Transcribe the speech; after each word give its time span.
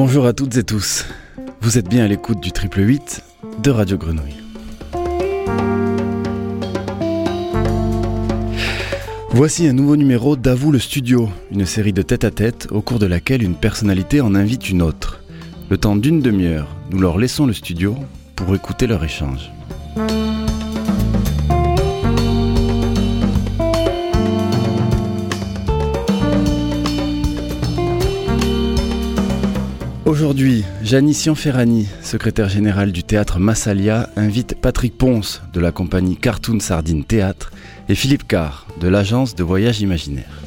Bonjour 0.00 0.26
à 0.26 0.32
toutes 0.32 0.56
et 0.56 0.62
tous. 0.62 1.06
Vous 1.60 1.76
êtes 1.76 1.88
bien 1.88 2.04
à 2.04 2.06
l'écoute 2.06 2.38
du 2.38 2.52
triple 2.52 2.82
8 2.82 3.20
de 3.64 3.70
Radio 3.72 3.98
Grenouille. 3.98 4.36
Voici 9.30 9.66
un 9.66 9.72
nouveau 9.72 9.96
numéro 9.96 10.36
d'Avoue 10.36 10.70
le 10.70 10.78
studio, 10.78 11.28
une 11.50 11.66
série 11.66 11.92
de 11.92 12.02
tête-à-tête 12.02 12.68
au 12.70 12.80
cours 12.80 13.00
de 13.00 13.06
laquelle 13.06 13.42
une 13.42 13.56
personnalité 13.56 14.20
en 14.20 14.36
invite 14.36 14.70
une 14.70 14.82
autre. 14.82 15.20
Le 15.68 15.78
temps 15.78 15.96
d'une 15.96 16.20
demi-heure, 16.20 16.68
nous 16.92 17.00
leur 17.00 17.18
laissons 17.18 17.46
le 17.46 17.52
studio 17.52 17.96
pour 18.36 18.54
écouter 18.54 18.86
leur 18.86 19.02
échange. 19.02 19.50
Aujourd'hui, 30.38 30.64
Janissian 30.84 31.34
Ferrani, 31.34 31.88
secrétaire 32.00 32.48
général 32.48 32.92
du 32.92 33.02
théâtre 33.02 33.40
Massalia, 33.40 34.08
invite 34.14 34.54
Patrick 34.54 34.96
Ponce 34.96 35.42
de 35.52 35.58
la 35.58 35.72
compagnie 35.72 36.16
Cartoon 36.16 36.60
Sardine 36.60 37.02
Théâtre 37.02 37.50
et 37.88 37.96
Philippe 37.96 38.28
Carr 38.28 38.68
de 38.80 38.86
l'agence 38.86 39.34
de 39.34 39.42
voyage 39.42 39.80
imaginaire. 39.80 40.40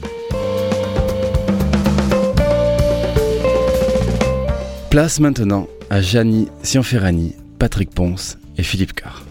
Place 4.89 5.19
maintenant 5.19 5.67
à 5.89 5.99
Jani 6.01 6.47
Sianferrani, 6.63 7.35
Patrick 7.59 7.89
Ponce 7.89 8.37
et 8.57 8.63
Philippe 8.63 8.93
Carr. 8.93 9.25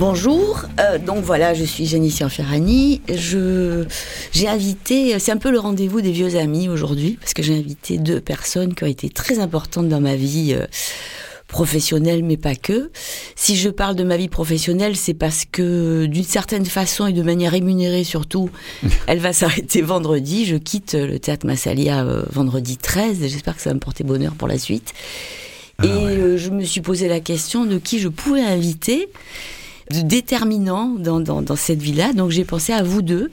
Bonjour, 0.00 0.64
euh, 0.80 0.96
donc 0.96 1.22
voilà, 1.24 1.52
je 1.52 1.62
suis 1.62 1.84
Janicia 1.84 2.30
Ferrani. 2.30 3.02
Je, 3.06 3.84
j'ai 4.32 4.48
invité, 4.48 5.18
c'est 5.18 5.30
un 5.30 5.36
peu 5.36 5.50
le 5.50 5.58
rendez-vous 5.58 6.00
des 6.00 6.10
vieux 6.10 6.36
amis 6.36 6.70
aujourd'hui, 6.70 7.18
parce 7.20 7.34
que 7.34 7.42
j'ai 7.42 7.54
invité 7.54 7.98
deux 7.98 8.18
personnes 8.18 8.74
qui 8.74 8.84
ont 8.84 8.86
été 8.86 9.10
très 9.10 9.40
importantes 9.40 9.90
dans 9.90 10.00
ma 10.00 10.16
vie 10.16 10.54
euh, 10.54 10.64
professionnelle, 11.48 12.24
mais 12.24 12.38
pas 12.38 12.54
que. 12.54 12.90
Si 13.36 13.56
je 13.56 13.68
parle 13.68 13.94
de 13.94 14.02
ma 14.02 14.16
vie 14.16 14.30
professionnelle, 14.30 14.96
c'est 14.96 15.12
parce 15.12 15.44
que 15.44 16.06
d'une 16.06 16.24
certaine 16.24 16.64
façon 16.64 17.06
et 17.06 17.12
de 17.12 17.22
manière 17.22 17.52
rémunérée 17.52 18.04
surtout, 18.04 18.48
elle 19.06 19.18
va 19.18 19.34
s'arrêter 19.34 19.82
vendredi. 19.82 20.46
Je 20.46 20.56
quitte 20.56 20.94
le 20.94 21.18
théâtre 21.18 21.44
Massalia 21.44 22.06
euh, 22.06 22.22
vendredi 22.32 22.78
13. 22.78 23.18
J'espère 23.20 23.54
que 23.54 23.60
ça 23.60 23.68
va 23.68 23.74
me 23.74 23.80
porter 23.80 24.02
bonheur 24.02 24.32
pour 24.32 24.48
la 24.48 24.56
suite. 24.56 24.94
Ah 25.76 25.84
et 25.84 25.88
ouais. 25.90 26.38
je 26.38 26.48
me 26.48 26.64
suis 26.64 26.80
posé 26.80 27.06
la 27.06 27.20
question 27.20 27.66
de 27.66 27.76
qui 27.76 27.98
je 27.98 28.08
pouvais 28.08 28.40
inviter 28.40 29.10
de 29.90 30.00
déterminant 30.02 30.94
dans, 30.98 31.20
dans, 31.20 31.56
cette 31.56 31.82
vie-là. 31.82 32.12
Donc 32.12 32.30
j'ai 32.30 32.44
pensé 32.44 32.72
à 32.72 32.82
vous 32.82 33.02
deux, 33.02 33.30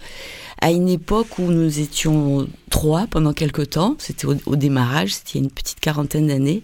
à 0.59 0.71
une 0.71 0.89
époque 0.89 1.39
où 1.39 1.43
nous 1.43 1.79
étions 1.79 2.47
trois 2.69 3.07
pendant 3.07 3.33
quelque 3.33 3.61
temps. 3.61 3.95
C'était 3.99 4.27
au, 4.27 4.55
démarrage, 4.55 5.13
c'était 5.13 5.39
une 5.39 5.51
petite 5.51 5.79
quarantaine 5.79 6.27
d'années. 6.27 6.63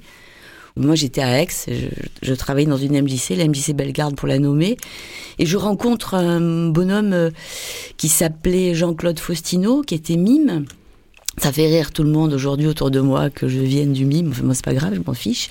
Moi 0.75 0.95
j'étais 0.95 1.21
à 1.21 1.39
Aix, 1.39 1.47
je, 1.67 1.85
je 2.23 2.33
travaillais 2.33 2.67
dans 2.67 2.77
une 2.77 2.99
MJC, 2.99 3.35
la 3.37 3.47
MJC 3.47 3.73
Bellegarde 3.73 4.15
pour 4.15 4.27
la 4.27 4.39
nommer, 4.39 4.75
et 5.37 5.45
je 5.45 5.55
rencontre 5.55 6.15
un 6.15 6.69
bonhomme 6.69 7.13
euh, 7.13 7.29
qui 7.97 8.09
s'appelait 8.09 8.73
Jean-Claude 8.73 9.19
Faustino, 9.19 9.83
qui 9.83 9.93
était 9.93 10.17
mime. 10.17 10.65
Ça 11.37 11.51
fait 11.51 11.67
rire 11.67 11.91
tout 11.91 12.01
le 12.01 12.09
monde 12.09 12.33
aujourd'hui 12.33 12.65
autour 12.65 12.89
de 12.89 12.99
moi 12.99 13.29
que 13.29 13.47
je 13.47 13.59
vienne 13.59 13.93
du 13.93 14.05
mime. 14.05 14.29
Enfin, 14.31 14.43
moi, 14.43 14.53
c'est 14.55 14.65
pas 14.65 14.73
grave, 14.73 14.93
je 14.95 15.01
m'en 15.05 15.13
fiche. 15.13 15.49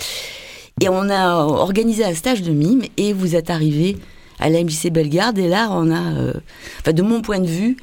Et 0.81 0.89
on 0.89 1.09
a 1.11 1.37
organisé 1.37 2.05
un 2.05 2.15
stage 2.15 2.43
de 2.43 2.53
mime 2.53 2.83
et 2.97 3.13
vous 3.13 3.37
êtes 3.37 3.51
arrivé 3.51 3.97
à 4.43 4.51
la 4.51 4.63
MJC 4.63 4.91
Bellegarde. 4.91 5.39
Et 5.39 5.49
là 5.49 5.69
on 5.71 5.91
a, 5.91 6.15
euh, 6.15 6.33
enfin 6.81 6.93
de 6.93 7.03
mon 7.03 7.23
point 7.23 7.41
de 7.41 7.47
vue, 7.47 7.77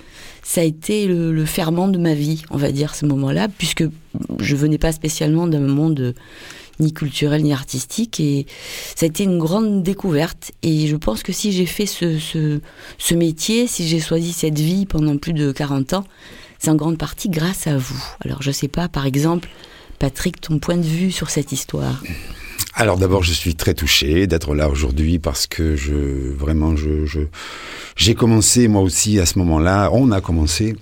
ça 0.44 0.62
a 0.62 0.64
été 0.64 1.08
le, 1.08 1.32
le 1.32 1.46
ferment 1.46 1.88
de 1.88 1.98
ma 1.98 2.14
vie, 2.14 2.44
on 2.50 2.58
va 2.58 2.72
dire 2.72 2.96
ce 2.96 3.06
moment-là, 3.06 3.48
puisque 3.58 3.84
je 4.40 4.56
venais 4.56 4.78
pas 4.78 4.92
spécialement 4.92 5.48
d'un 5.48 5.60
monde 5.60 6.00
euh, 6.00 6.14
ni 6.80 6.94
culturel 6.94 7.44
ni 7.44 7.54
artistique. 7.54 8.20
Et 8.20 8.46
ça 8.96 9.06
a 9.06 9.10
été 9.10 9.24
une 9.24 9.38
grande 9.38 9.84
découverte. 9.84 10.52
Et 10.64 10.88
je 10.88 10.96
pense 10.96 11.24
que 11.24 11.34
si 11.34 11.52
j'ai 11.52 11.66
fait 11.66 11.86
ce, 11.86 12.18
ce, 12.18 12.62
ce 12.98 13.14
métier, 13.14 13.68
si 13.68 13.88
j'ai 13.88 14.00
choisi 14.00 14.34
cette 14.34 14.60
vie 14.60 14.86
pendant 14.86 15.18
plus 15.18 15.34
de 15.34 15.52
40 15.52 15.94
ans, 15.94 16.04
c'est 16.58 16.70
en 16.70 16.76
grande 16.76 16.98
partie 16.98 17.30
grâce 17.30 17.68
à 17.68 17.78
vous. 17.78 18.04
Alors 18.24 18.42
je 18.42 18.52
sais 18.52 18.68
pas, 18.68 18.88
par 18.88 19.06
exemple, 19.06 19.50
Patrick, 20.00 20.40
ton 20.42 20.60
point 20.60 20.78
de 20.78 20.84
vue 20.84 21.12
sur 21.12 21.30
cette 21.30 21.52
histoire 21.52 22.02
Alors 22.80 22.98
d'abord, 22.98 23.24
je 23.24 23.34
suis 23.34 23.56
très 23.56 23.74
touché 23.74 24.26
d'être 24.26 24.56
là 24.56 24.70
aujourd'hui 24.70 25.20
parce 25.20 25.48
que 25.48 25.76
je 25.76 26.32
vraiment 26.32 26.78
je 26.78 27.28
j'ai 27.98 28.16
commencé 28.16 28.70
moi 28.70 28.82
aussi 28.82 29.20
à 29.20 29.26
ce 29.26 29.38
moment-là. 29.40 29.90
On 29.92 30.14
a 30.14 30.22
commencé. 30.22 30.78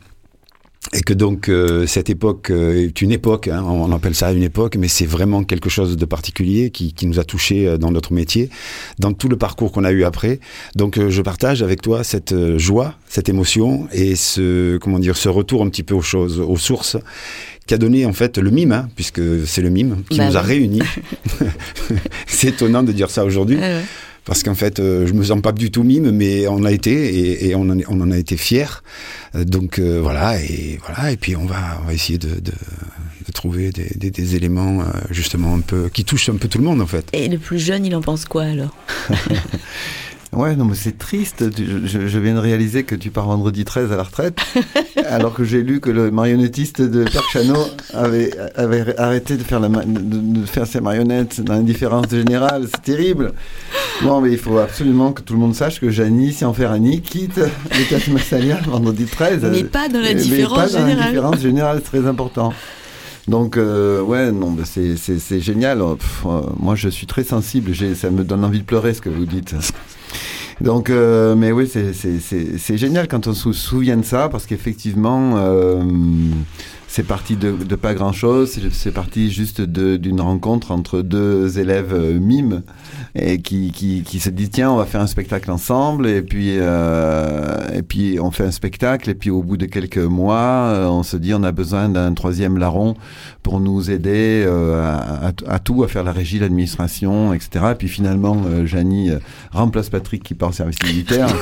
Et 0.94 1.02
que 1.02 1.14
donc 1.14 1.50
euh, 1.50 1.86
cette 1.86 2.10
époque 2.10 2.50
euh, 2.50 2.86
est 2.86 3.02
une 3.02 3.12
époque, 3.12 3.50
hein, 3.50 3.62
on 3.64 3.92
appelle 3.92 4.16
ça 4.16 4.32
une 4.32 4.44
époque, 4.44 4.78
mais 4.78 4.88
c'est 4.88 5.08
vraiment 5.08 5.44
quelque 5.44 5.70
chose 5.70 5.98
de 5.98 6.06
particulier 6.06 6.70
qui, 6.70 6.94
qui 6.94 7.08
nous 7.08 7.20
a 7.20 7.26
touché 7.26 7.68
euh, 7.68 7.78
dans 7.78 7.92
notre 7.92 8.14
métier, 8.14 8.50
dans 8.98 9.12
tout 9.12 9.28
le 9.28 9.36
parcours 9.36 9.74
qu'on 9.74 9.84
a 9.84 9.92
eu 9.92 10.06
après. 10.06 10.40
Donc 10.76 10.98
je 11.10 11.22
partage 11.22 11.62
avec 11.62 11.82
toi 11.82 12.06
cette 12.06 12.58
joie, 12.58 12.94
cette 13.10 13.28
émotion 13.28 13.90
et 13.92 14.16
ce 14.16 14.78
comment 14.78 15.00
dire 15.00 15.18
ce 15.18 15.28
retour 15.28 15.62
un 15.62 15.70
petit 15.70 15.84
peu 15.84 15.96
aux 15.96 16.02
choses, 16.02 16.40
aux 16.40 16.58
sources, 16.58 16.96
qui 17.68 17.74
a 17.74 17.78
donné 17.78 18.06
en 18.06 18.14
fait 18.14 18.38
le 18.38 18.50
mime, 18.50 18.72
hein, 18.72 18.90
puisque 18.96 19.22
c'est 19.46 19.62
le 19.62 19.70
mime 19.70 20.04
qui 20.10 20.18
Bah 20.18 20.30
nous 20.30 20.38
a 20.38 20.42
oui. 20.42 20.48
réunis. 20.48 20.82
c'est 22.28 22.48
étonnant 22.50 22.84
de 22.84 22.92
dire 22.92 23.10
ça 23.10 23.26
aujourd'hui. 23.26 23.58
Ouais. 23.58 23.82
Parce 24.26 24.44
qu'en 24.44 24.56
fait, 24.56 24.80
euh, 24.82 25.08
je 25.08 25.14
me 25.14 25.24
sens 25.24 25.42
pas 25.42 25.54
du 25.54 25.72
tout 25.72 25.84
mime, 25.84 26.12
mais 26.12 26.48
on 26.50 26.66
a 26.66 26.72
été 26.74 26.92
et, 26.92 27.48
et 27.50 27.56
on, 27.56 27.62
en, 27.62 27.78
est- 27.80 27.86
on 27.88 28.02
en 28.02 28.12
a 28.12 28.18
été 28.18 28.36
fiers. 28.36 28.66
Euh, 29.36 29.46
donc 29.46 29.80
euh, 29.80 30.00
voilà 30.02 30.42
et 30.42 30.80
voilà 30.86 31.12
et 31.12 31.18
puis 31.18 31.36
on 31.38 31.46
va, 31.46 31.80
on 31.82 31.88
va 31.88 31.94
essayer 31.94 32.18
de, 32.18 32.28
de, 32.28 32.52
de 33.26 33.32
trouver 33.34 33.72
des, 33.72 33.90
des, 33.96 34.12
des 34.12 34.36
éléments 34.36 34.82
euh, 34.82 34.84
justement 35.12 35.56
un 35.56 35.62
peu 35.62 35.88
qui 35.88 36.04
touchent 36.04 36.28
un 36.28 36.36
peu 36.36 36.50
tout 36.50 36.58
le 36.58 36.66
monde 36.66 36.82
en 36.82 36.88
fait. 36.88 37.06
Et 37.14 37.30
le 37.30 37.38
plus 37.38 37.60
jeune, 37.60 37.86
il 37.86 37.96
en 37.96 38.02
pense 38.02 38.26
quoi 38.26 38.44
alors? 38.44 38.76
Ouais, 40.34 40.56
non, 40.58 40.66
mais 40.66 40.76
c'est 40.76 40.98
triste. 40.98 41.46
Je, 41.58 42.08
je 42.08 42.20
viens 42.20 42.34
de 42.36 42.40
réaliser 42.40 42.84
que 42.84 42.96
tu 42.96 43.12
pars 43.12 43.26
vendredi 43.28 43.64
13 43.64 43.92
à 43.94 43.96
la 43.96 44.04
retraite, 44.04 44.38
alors 45.10 45.34
que 45.34 45.44
j'ai 45.46 45.64
lu 45.64 45.80
que 45.80 45.90
le 45.90 46.12
marionnettiste 46.12 46.82
de 46.82 47.06
Chano 47.32 47.56
avait, 47.94 48.32
avait 48.56 48.98
arrêté 49.00 49.38
de 49.38 49.44
faire, 49.44 49.60
la, 49.62 49.70
de, 49.70 50.40
de 50.42 50.46
faire 50.46 50.68
ses 50.68 50.82
marionnettes 50.82 51.40
dans 51.42 51.54
l'indifférence 51.54 52.10
générale. 52.10 52.66
C'est 52.70 52.82
terrible. 52.82 53.32
Bon, 54.04 54.20
mais 54.22 54.32
il 54.34 54.38
faut 54.38 54.58
absolument 54.58 55.14
que 55.14 55.22
tout 55.22 55.34
le 55.34 55.40
monde 55.40 55.56
sache 55.56 55.80
que 55.80 55.90
Janie 55.90 56.34
Sianferrani 56.34 57.02
quitte 57.02 57.38
le 57.38 57.88
Théâtre 57.90 58.12
Massalia 58.12 58.58
vendredi 58.68 59.06
13. 59.06 59.46
Mais 59.50 59.64
pas 59.64 59.88
dans 59.88 60.02
l'indifférence 60.02 60.58
pas 60.58 60.64
dans 60.68 60.80
générale. 60.88 60.98
l'indifférence 61.00 61.40
générale, 61.40 61.82
c'est 61.84 61.98
très 62.00 62.08
important. 62.08 62.54
Donc, 63.30 63.58
euh, 63.58 64.02
ouais, 64.02 64.32
non, 64.32 64.52
mais 64.52 64.64
c'est- 64.66 65.40
génial. 65.40 65.80
Pff, 65.98 66.24
euh, 66.26 66.42
moi, 66.60 66.76
je 66.76 66.90
suis 66.90 67.08
très 67.08 67.24
sensible. 67.24 67.72
Ça 67.96 68.10
me 68.10 68.24
donne 68.24 68.44
envie 68.46 68.60
de 68.60 68.66
pleurer 68.66 68.94
ce 68.94 69.02
que 69.02 69.10
vous 69.10 69.26
dites. 69.26 69.56
Donc, 70.62 70.90
euh, 70.90 71.36
mais 71.36 71.52
oui, 71.52 71.68
c'est- 71.68 72.78
génial 72.78 73.08
quand 73.08 73.28
on 73.28 73.34
se 73.34 73.52
souvient 73.52 73.98
de 73.98 74.06
ça, 74.06 74.28
parce 74.30 74.46
qu'effectivement, 74.46 75.34
euh, 75.38 75.84
c'est 76.90 77.04
parti 77.06 77.36
de, 77.36 77.52
de 77.52 77.76
pas 77.76 77.94
grand-chose. 77.94 78.58
C'est- 78.72 78.92
parti 78.92 79.30
juste 79.32 79.62
d'une 79.62 80.22
rencontre 80.22 80.72
entre 80.72 81.02
deux 81.02 81.60
élèves 81.60 81.94
euh, 81.94 82.18
mimes 82.20 82.64
et 83.16 83.42
qui, 83.42 83.72
qui, 83.72 84.02
qui 84.04 84.20
se 84.20 84.30
dit 84.30 84.50
tiens, 84.50 84.72
on 84.72 84.78
va 84.78 84.86
faire 84.86 85.02
un 85.02 85.08
spectacle 85.08 85.52
ensemble. 85.52 86.08
Et 86.08 86.22
puis, 86.22 86.54
euh, 86.58 87.58
et 87.76 87.82
puis 87.84 88.18
on 88.20 88.32
fait 88.32 88.46
un 88.46 88.52
spectacle. 88.52 89.10
Et 89.10 89.16
puis, 89.16 89.30
au 89.30 89.44
bout 89.44 89.58
de 89.58 89.66
quelques 89.66 89.98
mois, 89.98 90.70
euh, 90.72 90.88
on 90.88 91.04
se 91.04 91.18
dit 91.18 91.34
on 91.34 91.44
a 91.44 91.52
besoin 91.52 91.90
d'un 91.90 92.14
troisième 92.14 92.58
larron 92.58 92.96
pour 93.44 93.60
nous 93.60 93.92
aider 93.92 94.44
euh, 94.48 94.82
à, 94.82 95.32
à- 95.48 95.60
tout, 95.60 95.84
à 95.84 95.88
faire 95.88 96.04
la 96.04 96.12
régie, 96.14 96.40
l'administration, 96.40 97.34
etc. 97.34 97.66
Et 97.72 97.76
puis 97.76 97.88
finalement, 97.90 98.42
euh, 98.48 98.66
Janie 98.66 99.12
euh, 99.12 99.20
remplace 99.52 99.90
Patrick 99.90 100.24
qui 100.24 100.34
part 100.34 100.50
au 100.50 100.54
service 100.54 100.82
militaire. 100.84 101.28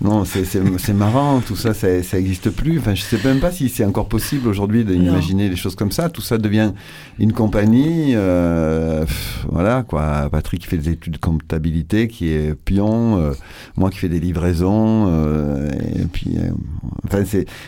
non, 0.00 0.24
c'est- 0.24 0.92
marrant, 0.92 1.40
tout 1.40 1.56
ça, 1.56 1.72
ça, 1.72 2.02
ça 2.02 2.18
existe 2.18 2.50
plus. 2.50 2.78
Enfin, 2.78 2.94
je 2.94 3.02
sais 3.02 3.18
même 3.24 3.40
pas 3.40 3.50
si 3.52 3.68
c'est 3.68 3.84
encore 3.84 4.08
possible 4.08 4.48
aujourd'hui 4.48 4.84
d'imaginer 4.84 5.48
des 5.48 5.56
choses 5.56 5.76
comme 5.76 5.92
ça. 5.92 6.08
Tout 6.08 6.20
ça 6.20 6.36
devient 6.36 6.72
une 7.18 7.32
compagnie. 7.32 8.12
euh, 8.14 9.04
voilà, 9.48 9.82
quoi. 9.82 10.28
Patrick 10.30 10.60
qui 10.62 10.66
fait 10.66 10.76
des 10.78 10.90
études 10.90 11.14
de 11.14 11.18
comptabilité, 11.18 12.08
qui 12.08 12.28
est 12.30 12.54
pion, 12.54 13.18
euh, 13.18 13.32
moi 13.76 13.90
qui 13.90 13.98
fais 13.98 14.08
des 14.08 14.20
livraisons, 14.20 15.06
euh, 15.08 15.70
et 15.96 16.04
puis, 16.12 16.36
euh, 16.38 16.50
enfin, 17.06 17.22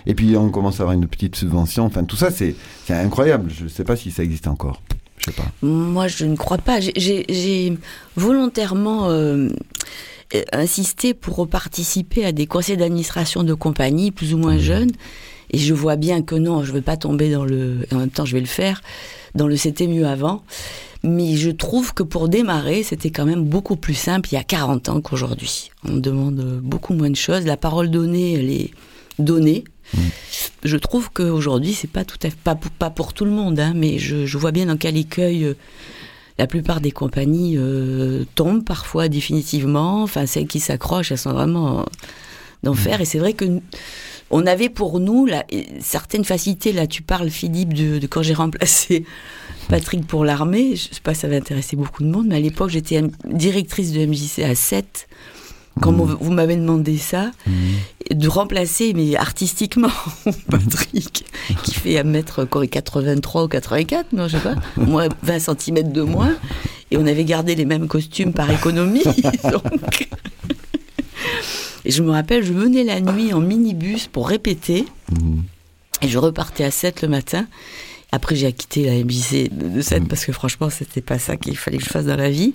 et 0.06 0.14
puis 0.14 0.36
on 0.36 0.50
commence 0.50 0.80
à 0.80 0.82
avoir 0.82 0.94
une 0.96 1.06
petite 1.06 1.36
subvention. 1.36 1.84
Enfin, 1.84 2.04
tout 2.04 2.16
ça, 2.16 2.30
c'est 2.30 2.54
incroyable. 2.90 3.50
Je 3.50 3.68
sais 3.68 3.84
pas 3.84 3.96
si 3.96 4.10
ça 4.10 4.22
existe 4.22 4.46
encore. 4.48 4.82
Je 5.18 5.26
sais 5.26 5.32
pas. 5.32 5.50
Moi, 5.62 6.08
je 6.08 6.24
ne 6.26 6.36
crois 6.36 6.58
pas. 6.58 6.80
J'ai- 6.80 7.78
volontairement 8.16 9.08
euh, 10.34 10.42
insisté 10.52 11.14
pour 11.14 11.46
participer 11.48 12.24
à 12.24 12.32
des 12.32 12.46
conseils 12.46 12.76
d'administration 12.76 13.42
de 13.42 13.54
compagnies 13.54 14.10
plus 14.10 14.34
ou 14.34 14.38
moins 14.38 14.58
jeunes. 14.58 14.90
Et 15.50 15.58
je 15.58 15.72
vois 15.74 15.96
bien 15.96 16.22
que 16.22 16.34
non, 16.34 16.64
je 16.64 16.70
ne 16.70 16.76
veux 16.76 16.82
pas 16.82 16.96
tomber 16.96 17.30
dans 17.30 17.44
le. 17.44 17.86
Et 17.90 17.94
en 17.94 17.98
même 17.98 18.10
temps, 18.10 18.24
je 18.24 18.32
vais 18.32 18.40
le 18.40 18.46
faire. 18.46 18.80
Dans 19.34 19.46
le 19.46 19.56
c'était 19.56 19.86
mieux 19.86 20.06
avant. 20.06 20.42
Mais 21.02 21.36
je 21.36 21.50
trouve 21.50 21.94
que 21.94 22.02
pour 22.02 22.28
démarrer, 22.28 22.82
c'était 22.82 23.10
quand 23.10 23.26
même 23.26 23.44
beaucoup 23.44 23.76
plus 23.76 23.94
simple 23.94 24.30
il 24.32 24.34
y 24.34 24.38
a 24.38 24.42
40 24.42 24.88
ans 24.88 25.00
qu'aujourd'hui. 25.00 25.70
On 25.84 25.96
demande 25.96 26.60
beaucoup 26.62 26.94
moins 26.94 27.10
de 27.10 27.16
choses. 27.16 27.44
La 27.44 27.56
parole 27.56 27.90
donnée, 27.90 28.34
elle 28.34 28.50
est 28.50 28.70
donnée. 29.20 29.64
Mmh. 29.94 30.00
Je 30.64 30.76
trouve 30.76 31.10
qu'aujourd'hui, 31.12 31.74
c'est 31.74 31.90
pas 31.90 32.04
tout 32.04 32.18
à 32.22 32.30
fait, 32.30 32.36
pas 32.36 32.54
pour, 32.54 32.72
pas 32.72 32.90
pour 32.90 33.12
tout 33.12 33.24
le 33.24 33.30
monde, 33.30 33.60
hein, 33.60 33.72
mais 33.74 33.98
je, 33.98 34.26
je, 34.26 34.38
vois 34.38 34.50
bien 34.50 34.66
dans 34.66 34.76
quel 34.76 34.96
écueil 34.96 35.44
euh, 35.44 35.54
la 36.38 36.46
plupart 36.46 36.80
des 36.80 36.90
compagnies 36.90 37.56
euh, 37.56 38.24
tombent 38.34 38.64
parfois 38.64 39.08
définitivement. 39.08 40.02
Enfin, 40.02 40.26
celles 40.26 40.46
qui 40.46 40.60
s'accrochent, 40.60 41.12
elles 41.12 41.18
sont 41.18 41.32
vraiment 41.32 41.86
d'enfer. 42.62 43.00
Et 43.00 43.04
c'est 43.04 43.18
vrai 43.18 43.32
que 43.32 43.60
on 44.30 44.46
avait 44.46 44.68
pour 44.68 44.98
nous 45.00 45.28
certaines 45.80 46.24
facilités. 46.24 46.72
Là, 46.72 46.86
tu 46.86 47.02
parles, 47.02 47.30
Philippe, 47.30 47.72
de, 47.74 47.98
de 47.98 48.06
quand 48.06 48.22
j'ai 48.22 48.34
remplacé 48.34 49.04
Patrick 49.68 50.06
pour 50.06 50.24
l'armée. 50.24 50.76
Je 50.76 50.94
sais 50.94 51.00
pas, 51.02 51.14
ça 51.14 51.28
va 51.28 51.36
intéresser 51.36 51.76
beaucoup 51.76 52.02
de 52.02 52.08
monde, 52.08 52.26
mais 52.28 52.36
à 52.36 52.40
l'époque, 52.40 52.70
j'étais 52.70 53.02
directrice 53.24 53.92
de 53.92 54.04
MJC 54.04 54.40
à 54.40 54.54
7. 54.54 55.08
Quand 55.80 55.92
mmh. 55.92 56.16
vous 56.20 56.30
m'avez 56.30 56.56
demandé 56.56 56.96
ça, 56.96 57.30
mmh. 57.46 58.14
de 58.14 58.28
remplacer, 58.28 58.94
mais 58.94 59.14
artistiquement, 59.16 59.90
Patrick, 60.50 61.26
qui 61.64 61.74
fait 61.74 61.98
1 61.98 62.04
mètre 62.04 62.44
83 62.44 63.44
ou 63.44 63.48
84, 63.48 64.12
non, 64.12 64.26
je 64.26 64.36
sais 64.36 64.42
pas, 64.42 64.54
moins 64.76 65.08
20 65.22 65.38
cm 65.38 65.92
de 65.92 66.02
moins, 66.02 66.34
et 66.90 66.96
on 66.96 67.06
avait 67.06 67.24
gardé 67.24 67.54
les 67.54 67.66
mêmes 67.66 67.88
costumes 67.88 68.32
par 68.32 68.50
économie, 68.50 69.04
donc... 69.52 70.08
Et 71.84 71.90
je 71.92 72.02
me 72.02 72.10
rappelle, 72.10 72.44
je 72.44 72.52
venais 72.52 72.82
la 72.82 73.00
nuit 73.00 73.32
en 73.32 73.40
minibus 73.40 74.06
pour 74.06 74.28
répéter, 74.28 74.86
mmh. 75.12 75.40
et 76.02 76.08
je 76.08 76.18
repartais 76.18 76.64
à 76.64 76.70
7 76.70 77.02
le 77.02 77.08
matin, 77.08 77.46
après, 78.16 78.34
j'ai 78.34 78.50
quitté 78.50 78.86
la 78.86 79.04
MJC 79.04 79.50
de 79.52 79.82
7 79.82 80.02
mmh. 80.02 80.08
parce 80.08 80.24
que 80.24 80.32
franchement, 80.32 80.70
c'était 80.70 81.02
pas 81.02 81.18
ça 81.18 81.36
qu'il 81.36 81.54
fallait 81.54 81.76
que 81.76 81.84
je 81.84 81.90
fasse 81.90 82.06
dans 82.06 82.16
la 82.16 82.30
vie. 82.30 82.54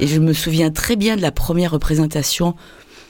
Et 0.00 0.06
je 0.06 0.18
me 0.18 0.32
souviens 0.32 0.70
très 0.70 0.96
bien 0.96 1.16
de 1.16 1.20
la 1.20 1.30
première 1.30 1.72
représentation, 1.72 2.56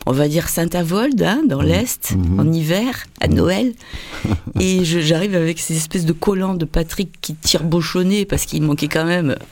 on 0.07 0.13
va 0.13 0.29
dire 0.29 0.49
Saint-Avold, 0.49 1.23
hein, 1.23 1.43
dans 1.47 1.63
l'Est, 1.63 2.15
mmh. 2.17 2.41
en 2.41 2.53
hiver, 2.53 3.05
à 3.21 3.29
Noël. 3.29 3.73
Et 4.61 4.85
j'arrive 4.85 5.35
avec 5.35 5.59
ces 5.59 5.77
espèces 5.77 6.05
de 6.05 6.13
collants 6.13 6.55
de 6.55 6.65
Patrick 6.65 7.11
qui 7.21 7.35
tire 7.35 7.65
bochonné 7.65 8.25
parce 8.25 8.47
qu'il 8.47 8.63
manquait 8.63 8.89
quand 8.89 9.05
même. 9.05 9.37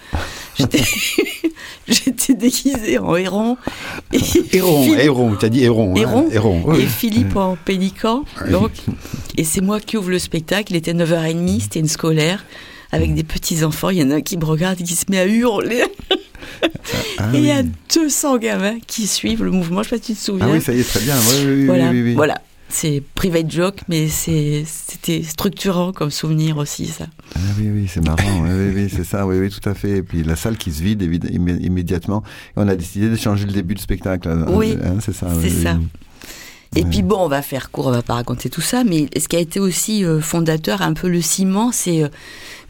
J'étais 1.89 2.35
déguisée 2.35 2.99
en 2.99 3.17
héron. 3.17 3.57
Et 4.13 4.19
héron, 4.57 4.83
Philippe... 4.83 5.01
héron, 5.01 5.37
tu 5.37 5.47
as 5.47 5.49
dit 5.49 5.65
héron. 5.65 5.95
Héron, 5.97 6.27
hein, 6.27 6.31
héron 6.33 6.63
oui. 6.67 6.83
Et 6.83 6.87
Philippe 6.87 7.37
en 7.37 7.57
pélican. 7.57 8.25
Donc, 8.51 8.71
et 9.37 9.45
c'est 9.45 9.61
moi 9.61 9.81
qui 9.81 9.97
ouvre 9.97 10.11
le 10.11 10.19
spectacle. 10.19 10.73
Il 10.73 10.77
était 10.77 10.95
9h30, 10.95 11.61
c'était 11.63 11.81
une 11.81 11.89
scolaire, 11.89 12.45
avec 12.93 13.15
des 13.15 13.25
petits-enfants. 13.25 13.91
Il 13.91 13.99
y 13.99 14.03
en 14.03 14.11
a 14.11 14.17
un 14.17 14.21
qui 14.21 14.37
me 14.37 14.45
regarde 14.45 14.81
et 14.81 14.85
qui 14.85 14.95
se 14.95 15.07
met 15.11 15.19
à 15.19 15.27
hurler. 15.27 15.85
Ah, 17.19 17.31
et 17.35 17.39
il 17.39 17.45
y 17.45 17.51
a 17.51 17.63
200 17.63 18.39
gamins 18.39 18.79
qui 18.87 19.07
suivent 19.07 19.45
le 19.45 19.51
mouvement. 19.51 19.83
Je 19.83 19.91
sais 19.91 19.97
pas 19.97 20.03
si 20.03 20.13
tu 20.13 20.19
te 20.19 20.25
souviens. 20.25 20.47
Ah 20.49 20.53
oui, 20.53 20.61
ça 20.61 20.73
y 20.73 20.81
est, 20.81 20.85
très 20.85 21.01
bien. 21.01 21.17
Oui, 21.17 21.45
oui, 21.47 21.67
voilà, 21.67 21.91
oui, 21.91 22.15
voilà 22.15 22.41
c'est 22.73 23.03
private 23.15 23.51
joke, 23.51 23.81
mais 23.89 24.09
c'était 24.09 25.23
structurant 25.23 25.93
comme 25.93 26.11
souvenir 26.11 26.57
aussi, 26.57 26.87
ça. 26.87 27.07
Ah 27.37 27.39
oui, 27.59 27.69
oui, 27.73 27.87
c'est 27.89 28.01
marrant. 28.01 28.17
oui, 28.43 28.73
oui, 28.75 28.89
c'est 28.91 29.05
ça. 29.05 29.27
Oui, 29.27 29.39
oui, 29.39 29.51
tout 29.51 29.69
à 29.69 29.75
fait. 29.75 29.99
Et 29.99 30.03
puis 30.03 30.23
la 30.23 30.37
salle 30.37 30.57
qui 30.57 30.73
se 30.73 30.83
vide 30.83 31.03
immédiatement. 31.03 32.23
Et 32.49 32.53
on 32.57 32.69
a 32.69 32.75
décidé 32.75 33.09
de 33.09 33.17
changer 33.17 33.47
le 33.47 33.53
début 33.53 33.75
du 33.75 33.83
spectacle. 33.83 34.29
Hein, 34.29 34.47
oui, 34.49 34.77
hein, 34.83 34.97
c'est 35.01 35.15
ça. 35.15 35.29
C'est 35.41 35.51
ça. 35.51 35.79
Et 36.75 36.85
puis 36.85 37.03
bon, 37.03 37.19
on 37.19 37.29
va 37.29 37.43
faire 37.43 37.71
court, 37.71 37.89
on 37.89 37.91
va 37.91 38.03
pas 38.03 38.15
raconter 38.15 38.49
tout 38.49 38.63
ça, 38.63 38.83
mais 38.83 39.07
ce 39.17 39.29
qui 39.29 39.37
a 39.37 39.41
été 39.41 39.61
aussi 39.61 40.05
euh, 40.05 40.21
fondateur, 40.21 40.81
un 40.81 40.95
peu 40.95 41.09
le 41.09 41.21
ciment, 41.21 41.71
c'est 41.71 42.03
euh, 42.03 42.09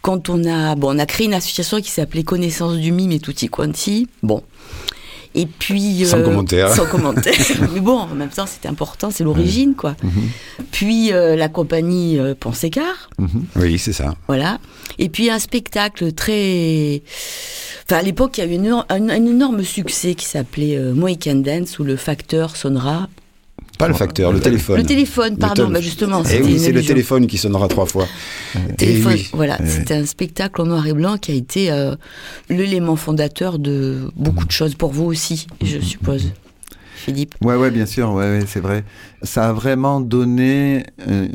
quand 0.00 0.28
on 0.28 0.44
a, 0.44 0.74
bon, 0.74 0.96
on 0.96 0.98
a 0.98 1.06
créé 1.06 1.26
une 1.26 1.34
association 1.34 1.80
qui 1.80 1.90
s'appelait 1.90 2.24
Connaissance 2.24 2.76
du 2.78 2.90
mime 2.90 3.12
et 3.12 3.20
Tutti 3.20 3.48
Quanti. 3.48 4.08
Bon, 4.22 4.42
et 5.34 5.46
puis 5.46 6.04
sans 6.04 6.18
euh, 6.18 6.24
commentaire. 6.24 6.74
Sans 6.74 6.86
commentaire. 6.86 7.34
Mais 7.72 7.80
bon, 7.80 7.98
en 7.98 8.14
même 8.14 8.28
temps, 8.28 8.46
c'était 8.46 8.68
important, 8.68 9.10
c'est 9.10 9.24
l'origine, 9.24 9.74
quoi. 9.74 9.96
Mhm. 10.02 10.28
Puis 10.70 11.12
euh, 11.12 11.36
la 11.36 11.48
compagnie 11.48 12.18
euh, 12.18 12.34
Ponsécar. 12.38 13.10
Mhm. 13.18 13.44
Oui, 13.56 13.78
c'est 13.78 13.94
ça. 13.94 14.14
Voilà. 14.26 14.58
Et 14.98 15.08
puis 15.08 15.30
un 15.30 15.38
spectacle 15.38 16.12
très. 16.12 17.02
Enfin, 17.84 18.00
à 18.00 18.02
l'époque, 18.02 18.36
il 18.38 18.44
y 18.44 18.48
a 18.48 18.52
eu 18.52 18.68
un, 18.68 18.84
un, 18.90 19.08
énorme 19.08 19.62
succès 19.62 20.14
qui 20.14 20.26
s'appelait 20.26 20.78
Mohican 20.92 21.36
Dance 21.36 21.78
où 21.78 21.84
le 21.84 21.96
facteur 21.96 22.56
sonnera 22.56 23.08
pas 23.82 23.88
le 23.88 23.94
facteur, 23.94 24.32
le 24.32 24.38
téléphone. 24.38 24.76
Le 24.76 24.84
téléphone, 24.84 25.36
pardon, 25.36 25.68
bah 25.68 25.80
justement. 25.80 26.22
Et 26.24 26.40
oui, 26.40 26.58
c'est 26.60 26.70
le 26.70 26.84
téléphone 26.84 27.26
qui 27.26 27.36
sonnera 27.36 27.66
trois 27.66 27.86
fois. 27.86 28.06
Téléphone, 28.76 29.14
oui. 29.14 29.28
voilà, 29.32 29.58
c'était 29.66 29.94
un 29.94 30.06
spectacle 30.06 30.60
en 30.60 30.66
noir 30.66 30.86
et 30.86 30.92
blanc 30.92 31.16
qui 31.18 31.32
a 31.32 31.34
été 31.34 31.72
euh, 31.72 31.96
l'élément 32.48 32.96
fondateur 32.96 33.58
de 33.58 34.10
beaucoup 34.14 34.44
de 34.44 34.52
choses 34.52 34.76
pour 34.76 34.92
vous 34.92 35.04
aussi, 35.04 35.46
je 35.62 35.80
suppose. 35.80 36.32
Philippe. 37.02 37.34
Ouais, 37.42 37.56
ouais, 37.56 37.72
bien 37.72 37.86
sûr, 37.86 38.12
ouais, 38.12 38.40
c'est 38.46 38.60
vrai. 38.60 38.84
Ça 39.22 39.48
a 39.48 39.52
vraiment 39.52 40.00
donné, 40.00 40.84
euh, 41.08 41.26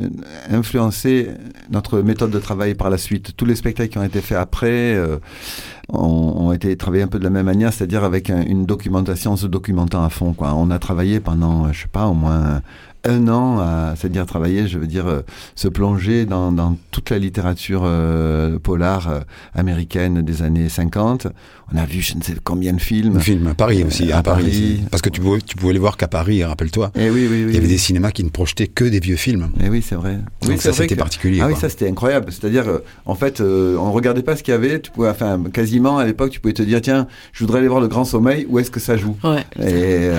influencé 0.48 1.28
notre 1.70 2.00
méthode 2.00 2.30
de 2.30 2.38
travail 2.38 2.74
par 2.74 2.88
la 2.88 2.96
suite. 2.96 3.36
Tous 3.36 3.44
les 3.44 3.54
spectacles 3.54 3.90
qui 3.90 3.98
ont 3.98 4.02
été 4.02 4.22
faits 4.22 4.38
après 4.38 4.94
euh, 4.94 5.18
ont, 5.90 6.52
été 6.52 6.74
travaillés 6.76 7.04
un 7.04 7.08
peu 7.08 7.18
de 7.18 7.24
la 7.24 7.30
même 7.30 7.44
manière, 7.44 7.72
c'est-à-dire 7.74 8.02
avec 8.02 8.30
un, 8.30 8.42
une 8.42 8.64
documentation, 8.64 9.36
se 9.36 9.46
documentant 9.46 10.02
à 10.02 10.08
fond. 10.08 10.34
On 10.38 10.70
a 10.70 10.78
travaillé 10.78 11.20
pendant, 11.20 11.70
je 11.70 11.82
sais 11.82 11.88
pas, 11.92 12.06
au 12.06 12.14
moins 12.14 12.62
un 13.08 13.28
an 13.28 13.58
à, 13.58 13.94
c'est-à-dire 13.96 14.26
travailler, 14.26 14.68
je 14.68 14.78
veux 14.78 14.86
dire, 14.86 15.06
euh, 15.06 15.22
se 15.54 15.68
plonger 15.68 16.26
dans, 16.26 16.52
dans, 16.52 16.76
toute 16.90 17.10
la 17.10 17.18
littérature 17.18 17.82
euh, 17.84 18.58
polar 18.58 19.08
euh, 19.08 19.20
américaine 19.54 20.22
des 20.22 20.42
années 20.42 20.68
50. 20.68 21.28
On 21.72 21.76
a 21.76 21.84
vu 21.84 22.00
je 22.00 22.16
ne 22.16 22.22
sais 22.22 22.34
combien 22.42 22.72
de 22.72 22.80
films. 22.80 23.20
Films 23.20 23.48
à 23.48 23.54
Paris 23.54 23.84
aussi, 23.84 24.12
à, 24.12 24.18
à 24.18 24.22
Paris. 24.22 24.44
Paris. 24.44 24.82
Parce 24.90 25.02
que 25.02 25.10
tu 25.10 25.20
pouvais, 25.20 25.40
tu 25.40 25.56
pouvais 25.56 25.72
les 25.72 25.78
voir 25.78 25.96
qu'à 25.96 26.08
Paris, 26.08 26.42
rappelle-toi. 26.44 26.92
Et 26.94 27.10
oui, 27.10 27.26
oui, 27.30 27.44
oui, 27.44 27.46
Il 27.48 27.54
y 27.54 27.58
avait 27.58 27.66
des 27.66 27.78
cinémas 27.78 28.10
qui 28.10 28.24
ne 28.24 28.30
projetaient 28.30 28.68
que 28.68 28.84
des 28.84 29.00
vieux 29.00 29.16
films. 29.16 29.50
Et 29.62 29.68
oui, 29.68 29.84
c'est 29.86 29.94
vrai. 29.94 30.14
Donc 30.42 30.50
oui, 30.50 30.58
ça, 30.58 30.72
c'était 30.72 30.94
que... 30.94 31.00
particulier. 31.00 31.40
Ah 31.40 31.44
quoi. 31.44 31.54
oui, 31.54 31.60
ça, 31.60 31.68
c'était 31.68 31.88
incroyable. 31.88 32.30
C'est-à-dire, 32.30 32.64
en 33.06 33.14
fait, 33.14 33.40
on 33.40 33.92
regardait 33.92 34.22
pas 34.22 34.36
ce 34.36 34.42
qu'il 34.42 34.52
y 34.52 34.54
avait. 34.54 34.80
Tu 34.80 34.90
pouvais, 34.90 35.08
enfin, 35.08 35.42
quasiment 35.52 35.98
à 35.98 36.06
l'époque, 36.06 36.30
tu 36.30 36.40
pouvais 36.40 36.54
te 36.54 36.62
dire, 36.62 36.80
tiens, 36.80 37.06
je 37.32 37.44
voudrais 37.44 37.58
aller 37.58 37.68
voir 37.68 37.80
Le 37.80 37.88
Grand 37.88 38.04
Sommeil. 38.04 38.46
Où 38.48 38.58
est-ce 38.58 38.70
que 38.70 38.80
ça 38.80 38.96
joue? 38.96 39.16
Ouais. 39.24 39.44
et, 39.60 40.10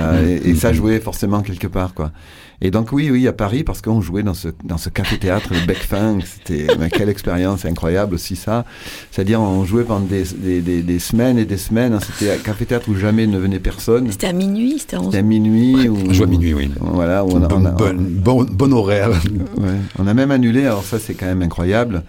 et, 0.46 0.50
et 0.50 0.56
ça 0.56 0.74
jouait 0.74 1.00
forcément 1.00 1.42
quelque 1.42 1.68
part, 1.68 1.94
quoi. 1.94 2.12
Et 2.62 2.72
donc 2.72 2.92
oui, 2.92 3.10
oui, 3.10 3.26
à 3.28 3.34
Paris, 3.34 3.64
parce 3.64 3.82
qu'on 3.82 4.02
jouait 4.02 4.24
dans 4.24 4.34
ce, 4.34 4.50
dans 4.66 4.78
ce 4.78 4.90
café-théâtre, 4.90 5.50
le 5.52 5.66
Bec-Fin, 5.66 6.20
c'était 6.22 6.68
quelle 6.90 7.08
expérience 7.08 7.64
incroyable 7.64 8.16
aussi 8.16 8.36
ça. 8.36 8.66
C'est-à-dire 9.12 9.40
on 9.40 9.64
jouait 9.64 9.84
pendant 9.84 10.06
des, 10.06 10.24
des, 10.36 10.62
des, 10.62 10.82
des, 10.82 11.00
semaines 11.00 11.38
et 11.38 11.46
des 11.46 11.58
semaines, 11.58 11.98
c'était 12.02 12.34
un 12.34 12.38
café-théâtre 12.38 12.90
où 12.90 12.96
jamais 12.96 13.28
ne 13.28 13.38
venait 13.38 13.60
personne. 13.60 14.12
C'était 14.12 14.28
à 14.28 14.34
minuit, 14.34 14.80
c'était 14.80 14.98
à 14.98 15.02
11 15.02 15.16
à 15.16 15.22
minuit. 15.22 15.90
On 15.90 16.12
jouait 16.12 16.26
à 16.26 16.30
minuit, 16.30 16.54
oui. 16.54 16.72
Voilà, 16.80 17.24
où 17.24 17.32
on 17.32 17.44
a, 17.44 17.48
bon, 17.48 17.62
on 17.62 17.66
a, 17.66 17.72
bon, 17.72 17.96
bon, 17.98 18.44
bon 18.44 18.74
horaire. 18.74 19.10
Ouais, 19.10 19.68
on 19.98 20.08
a 20.08 20.14
même 20.14 20.32
annulé, 20.32 20.66
alors 20.66 20.84
ça 20.84 21.00
c'est 21.00 21.14
quand 21.14 21.28
même 21.28 21.42
incroyable. 21.42 22.04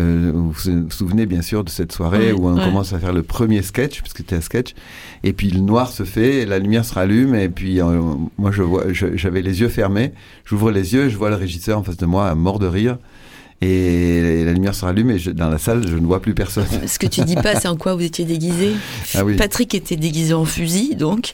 Euh, 0.00 0.32
vous 0.34 0.50
vous 0.50 0.90
souvenez 0.90 1.26
bien 1.26 1.42
sûr 1.42 1.62
de 1.62 1.70
cette 1.70 1.92
soirée 1.92 2.32
où 2.32 2.48
on 2.48 2.56
ouais. 2.56 2.64
commence 2.64 2.92
à 2.92 2.98
faire 2.98 3.12
le 3.12 3.22
premier 3.22 3.62
sketch, 3.62 4.00
puisque 4.00 4.18
c'était 4.18 4.36
un 4.36 4.40
sketch, 4.40 4.74
et 5.22 5.32
puis 5.32 5.50
le 5.50 5.60
noir 5.60 5.90
se 5.90 6.02
fait, 6.02 6.44
la 6.46 6.58
lumière 6.58 6.84
se 6.84 6.94
rallume, 6.94 7.34
et 7.34 7.48
puis 7.48 7.80
euh, 7.80 8.00
moi 8.38 8.50
je 8.50 8.62
vois, 8.62 8.84
j'avais 8.92 9.42
les 9.42 9.60
yeux 9.60 9.68
fermés, 9.68 10.12
j'ouvre 10.44 10.70
les 10.70 10.94
yeux, 10.94 11.08
je 11.08 11.16
vois 11.16 11.30
le 11.30 11.36
régisseur 11.36 11.78
en 11.78 11.82
face 11.82 11.96
de 11.96 12.06
moi, 12.06 12.34
mort 12.34 12.58
de 12.58 12.66
rire. 12.66 12.98
Et 13.60 14.44
la 14.44 14.52
lumière 14.52 14.74
se 14.74 14.84
rallume 14.84 15.10
et 15.12 15.18
je, 15.18 15.30
dans 15.30 15.48
la 15.48 15.58
salle, 15.58 15.86
je 15.88 15.94
ne 15.94 16.06
vois 16.06 16.20
plus 16.20 16.34
personne. 16.34 16.66
Ce 16.86 16.98
que 16.98 17.06
tu 17.06 17.22
dis 17.22 17.36
pas, 17.36 17.58
c'est 17.58 17.68
en 17.68 17.76
quoi 17.76 17.94
vous 17.94 18.02
étiez 18.02 18.24
déguisé. 18.24 18.72
Ah 19.14 19.24
oui. 19.24 19.36
Patrick 19.36 19.74
était 19.74 19.96
déguisé 19.96 20.34
en 20.34 20.44
fusil, 20.44 20.96
donc 20.96 21.32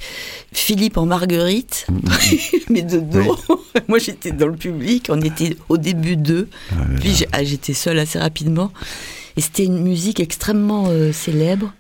Philippe 0.53 0.97
en 0.97 1.07
marguerite, 1.07 1.87
mais 2.71 2.83
de 2.83 2.99
dos. 2.99 3.37
Oui. 3.49 3.57
Moi, 3.89 3.99
j'étais 3.99 4.33
dans 4.33 4.47
le 4.47 4.57
public. 4.57 5.09
On 5.11 5.21
était 5.21 5.57
au 5.69 5.77
début 5.77 6.17
d'eux. 6.17 6.49
Ah, 6.73 6.77
puis 7.01 7.25
ah, 7.33 7.45
j'étais 7.45 7.75
seule 7.75 7.99
assez 7.99 8.19
rapidement. 8.19 8.73
Et 9.37 9.41
c'était 9.41 9.65
une 9.65 9.83
musique 9.83 10.21
extrêmement 10.21 10.87
euh, 10.89 11.13
célèbre. 11.13 11.73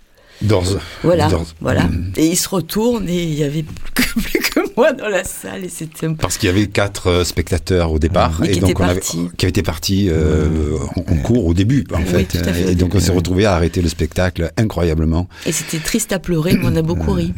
Dorz. 0.43 0.79
Voilà, 1.03 1.29
voilà. 1.61 1.85
Mmh. 1.85 2.13
Et 2.17 2.29
il 2.29 2.37
se 2.37 2.49
retourne 2.49 3.09
et 3.09 3.25
il 3.25 3.35
y 3.35 3.45
avait 3.45 3.63
plus 3.63 3.93
que, 3.93 4.21
plus 4.21 4.39
que 4.39 4.40
moi 4.81 4.93
dans 4.93 5.09
la 5.09 5.25
salle 5.25 5.65
et 5.65 5.69
c'était. 5.69 6.09
Parce 6.15 6.39
qu'il 6.39 6.47
y 6.47 6.51
avait 6.51 6.67
quatre 6.67 7.09
euh, 7.09 7.25
spectateurs 7.25 7.93
au 7.93 7.99
départ 7.99 8.41
mmh. 8.41 8.45
et, 8.45 8.57
et 8.57 8.61
donc 8.61 8.81
on 8.81 8.85
avait, 8.85 9.01
qui 9.01 9.19
avaient 9.43 9.51
été 9.51 9.63
partis 9.63 10.09
euh, 10.09 10.77
en, 10.97 11.01
en, 11.01 11.17
cours 11.17 11.47
au 11.47 11.55
début 11.55 11.85
en 11.93 11.99
oui, 11.99 12.05
fait. 12.05 12.37
fait. 12.39 12.73
Et 12.73 12.75
donc 12.75 12.95
on 12.95 13.01
s'est 13.01 13.13
retrouvé 13.13 13.45
à 13.45 13.55
arrêter 13.55 13.83
le 13.83 13.89
spectacle 13.89 14.53
incroyablement. 14.57 15.29
Et 15.45 15.53
c'était 15.53 15.79
triste 15.79 16.13
à 16.13 16.19
pleurer, 16.19 16.55
mais 16.55 16.65
on 16.65 16.77
a 16.77 16.83
beaucoup 16.83 17.13
ri. 17.13 17.35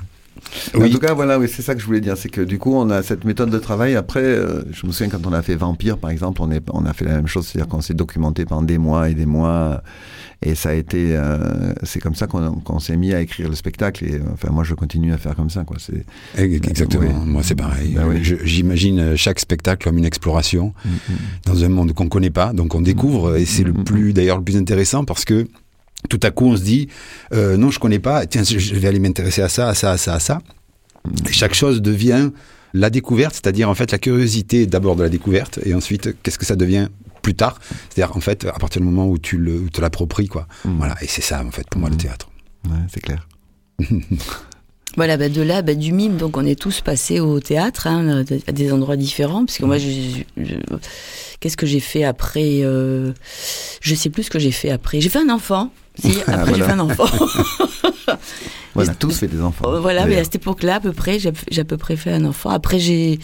Oui. 0.75 0.89
En 0.89 0.93
tout 0.93 0.99
cas, 0.99 1.15
voilà, 1.15 1.39
oui, 1.39 1.49
c'est 1.49 1.63
ça 1.63 1.75
que 1.75 1.81
je 1.81 1.87
voulais 1.87 2.01
dire, 2.01 2.17
c'est 2.17 2.29
que 2.29 2.41
du 2.41 2.59
coup, 2.59 2.75
on 2.75 2.91
a 2.91 3.03
cette 3.03 3.25
méthode 3.25 3.51
de 3.51 3.59
travail. 3.59 3.97
Après, 3.97 4.23
euh, 4.23 4.63
je 4.73 4.87
me 4.87 4.93
souviens 4.93 5.11
quand 5.11 5.27
on 5.27 5.33
a 5.33 5.43
fait 5.43 5.55
Vampire, 5.55 5.99
par 5.99 6.11
exemple, 6.11 6.41
on, 6.43 6.51
est, 6.51 6.63
on 6.73 6.85
a 6.85 6.93
fait 6.93 7.05
la 7.05 7.17
même 7.17 7.27
chose, 7.27 7.47
c'est-à-dire 7.47 7.69
qu'on 7.69 7.81
s'est 7.81 7.95
documenté 7.95 8.45
pendant 8.45 8.63
des 8.63 8.79
mois 8.79 9.09
et 9.09 9.15
des 9.15 9.27
mois, 9.27 9.83
et 10.43 10.55
ça 10.55 10.71
a 10.71 10.75
été, 10.75 11.17
euh, 11.17 11.73
c'est 11.83 12.01
comme 12.01 12.15
ça 12.15 12.27
qu'on 12.27 12.51
qu 12.53 12.81
s'est 12.81 12.97
mis 12.97 13.13
à 13.15 13.21
écrire 13.21 13.49
le 13.49 13.55
spectacle. 13.55 14.05
Et 14.05 14.21
enfin, 14.33 14.49
moi, 14.51 14.65
je 14.65 14.75
continue 14.75 15.13
à 15.13 15.19
faire 15.19 15.37
comme 15.37 15.51
ça, 15.51 15.65
quoi. 15.65 15.77
C'est 15.79 16.05
exactement. 16.37 17.05
Oui. 17.05 17.27
Moi, 17.27 17.43
c'est 17.43 17.55
pareil. 17.55 17.95
Ben. 17.95 18.23
J'imagine 18.23 19.17
chaque 19.17 19.41
spectacle 19.41 19.85
comme 19.85 19.99
une 19.99 20.05
exploration 20.05 20.75
mm 20.85 20.89
-hmm. 20.89 21.49
dans 21.51 21.65
un 21.65 21.69
monde 21.69 21.93
qu'on 21.93 22.09
connaît 22.09 22.31
pas, 22.31 22.53
donc 22.53 22.75
on 22.75 22.83
découvre, 22.83 23.37
et 23.37 23.47
c'est 23.47 23.65
mm 23.65 23.73
-hmm. 23.73 23.79
le 23.79 23.85
plus, 23.85 24.13
d'ailleurs, 24.13 24.39
le 24.39 24.45
plus 24.45 24.57
intéressant 24.57 25.05
parce 25.05 25.25
que 25.25 25.47
tout 26.09 26.21
à 26.23 26.31
coup, 26.31 26.47
on 26.47 26.57
se 26.57 26.63
dit, 26.63 26.89
euh, 27.33 27.57
non, 27.57 27.71
je 27.71 27.79
connais 27.79 27.99
pas, 27.99 28.27
tiens, 28.27 28.43
je 28.45 28.75
vais 28.75 28.89
aller 28.89 28.99
m'intéresser 28.99 29.43
à 29.43 29.49
ça, 29.49 29.69
à 29.69 29.75
ça, 29.75 29.93
à 29.93 29.97
ça, 29.99 30.15
à 30.15 30.21
ça. 30.21 30.41
Et 31.29 31.33
chaque 31.33 31.55
chose 31.55 31.81
devient 31.83 32.31
la 32.75 32.91
découverte, 32.91 33.35
c'est-à-dire 33.35 33.69
en 33.69 33.75
fait 33.75 33.93
la 33.93 33.99
curiosité 33.99 34.67
d'abord 34.67 34.97
de 34.97 35.03
la 35.03 35.09
découverte, 35.09 35.59
et 35.65 35.75
ensuite, 35.75 36.15
qu'est-ce 36.23 36.39
que 36.39 36.47
ça 36.47 36.57
devient 36.57 36.89
plus 37.23 37.35
tard 37.35 37.61
C'est-à-dire 37.91 38.17
en 38.17 38.21
fait, 38.21 38.45
à 38.47 38.53
partir 38.59 38.81
du 38.81 38.87
moment 38.87 39.07
où 39.09 39.19
tu 39.19 39.37
le, 39.37 39.55
où 39.61 39.69
te 39.71 39.81
l'appropries, 39.81 40.27
quoi. 40.29 40.47
Mm. 40.65 40.77
Voilà, 40.79 40.97
et 41.03 41.07
c'est 41.07 41.21
ça, 41.23 41.45
en 41.45 41.51
fait, 41.51 41.67
pour 41.71 41.81
moi, 41.81 41.89
le 41.91 41.95
Mm. 41.97 41.99
théâtre. 41.99 42.31
Ouais, 42.69 42.79
c'est 42.93 43.01
clair. 43.01 43.29
Voilà, 44.97 45.17
bah, 45.17 45.31
de 45.31 45.41
là, 45.41 45.63
bah, 45.63 45.75
du 45.75 45.91
mime, 45.93 46.19
donc 46.19 46.37
on 46.37 46.45
est 46.45 46.59
tous 46.59 46.83
passés 46.83 47.19
au 47.19 47.41
théâtre, 47.41 47.87
hein, 47.87 48.25
à 48.47 48.53
des 48.53 48.73
endroits 48.73 48.97
différents, 48.97 49.47
parce 49.47 49.57
que 49.57 49.65
moi, 49.65 49.79
je, 49.79 49.89
je- 50.37 50.55
qu'est-ce 51.41 51.57
que 51.57 51.65
j'ai 51.65 51.81
fait 51.81 52.05
après 52.05 52.61
euh, 52.63 53.13
Je 53.81 53.95
sais 53.95 54.11
plus 54.11 54.25
ce 54.25 54.31
que 54.31 54.39
j'ai 54.39 54.51
fait 54.51 54.69
après. 54.71 55.01
J'ai 55.01 55.09
fait 55.09 55.21
un 55.21 55.31
enfant. 55.31 55.73
Si, 55.99 56.21
après 56.21 56.33
Ah, 56.33 56.45
j'ai 56.55 56.63
fait 56.63 56.73
un 56.73 56.81
enfant. 56.81 57.05
Voilà, 58.75 58.93
Mais- 58.93 58.97
tous 58.97 59.19
fait 59.19 59.29
des 59.29 59.43
enfants. 59.43 59.71
Euh, 59.75 59.81
voilà, 59.81 60.07
mais 60.07 60.17
à 60.17 60.25
cette 60.25 60.37
époque-là, 60.37 60.77
à 60.77 60.81
peu 60.81 60.93
près, 60.93 61.19
j'ai 61.19 61.61
à 61.61 61.65
peu 61.65 61.77
près 61.77 61.95
fait 61.97 62.11
un 62.13 62.25
enfant. 62.25 62.49
Après, 62.49 62.79
j'ai. 62.79 63.19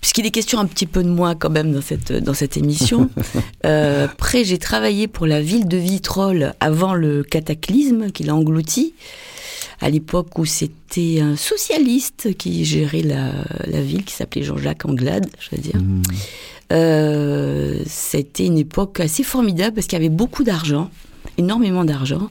Puisqu'il 0.00 0.26
est 0.26 0.30
question 0.30 0.58
un 0.58 0.66
petit 0.66 0.84
peu 0.86 1.02
de 1.02 1.08
moi 1.08 1.34
quand 1.34 1.48
même 1.48 1.72
dans 1.72 1.80
cette, 1.80 2.12
dans 2.12 2.34
cette 2.34 2.58
émission. 2.58 3.08
euh, 3.66 4.04
après, 4.04 4.44
j'ai 4.44 4.58
travaillé 4.58 5.08
pour 5.08 5.26
la 5.26 5.40
ville 5.40 5.66
de 5.68 5.78
Vitrolles 5.78 6.54
avant 6.60 6.92
le 6.94 7.22
cataclysme 7.22 8.10
qui 8.10 8.24
l'a 8.24 8.34
englouti. 8.34 8.92
À 9.80 9.88
l'époque 9.88 10.38
où 10.38 10.44
c'était 10.44 11.20
un 11.20 11.34
socialiste 11.36 12.36
qui 12.36 12.64
gérait 12.66 13.02
la, 13.02 13.32
la 13.66 13.80
ville, 13.80 14.04
qui 14.04 14.14
s'appelait 14.14 14.42
Jean-Jacques 14.42 14.84
Anglade, 14.84 15.26
je 15.40 15.56
veux 15.56 15.62
dire. 15.62 15.76
Mhm. 15.76 16.02
Euh, 16.72 17.78
c'était 17.86 18.46
une 18.46 18.58
époque 18.58 19.00
assez 19.00 19.22
formidable 19.22 19.74
parce 19.74 19.86
qu'il 19.86 19.98
y 19.98 20.02
avait 20.02 20.08
beaucoup 20.14 20.44
d'argent, 20.44 20.90
énormément 21.38 21.84
d'argent, 21.84 22.30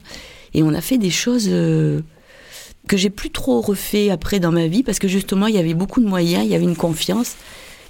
et 0.54 0.62
on 0.62 0.74
a 0.74 0.80
fait 0.80 0.98
des 0.98 1.10
choses 1.10 1.46
euh, 1.48 2.00
que 2.88 2.96
j'ai 2.96 3.10
plus 3.10 3.30
trop 3.30 3.60
refait 3.60 4.10
après 4.10 4.40
dans 4.40 4.52
ma 4.52 4.66
vie 4.66 4.82
parce 4.82 4.98
que 4.98 5.08
justement 5.08 5.46
il 5.46 5.54
y 5.54 5.58
avait 5.58 5.74
beaucoup 5.74 6.00
de 6.00 6.08
moyens, 6.08 6.44
il 6.44 6.50
y 6.50 6.54
avait 6.54 6.64
une 6.64 6.76
confiance 6.76 7.36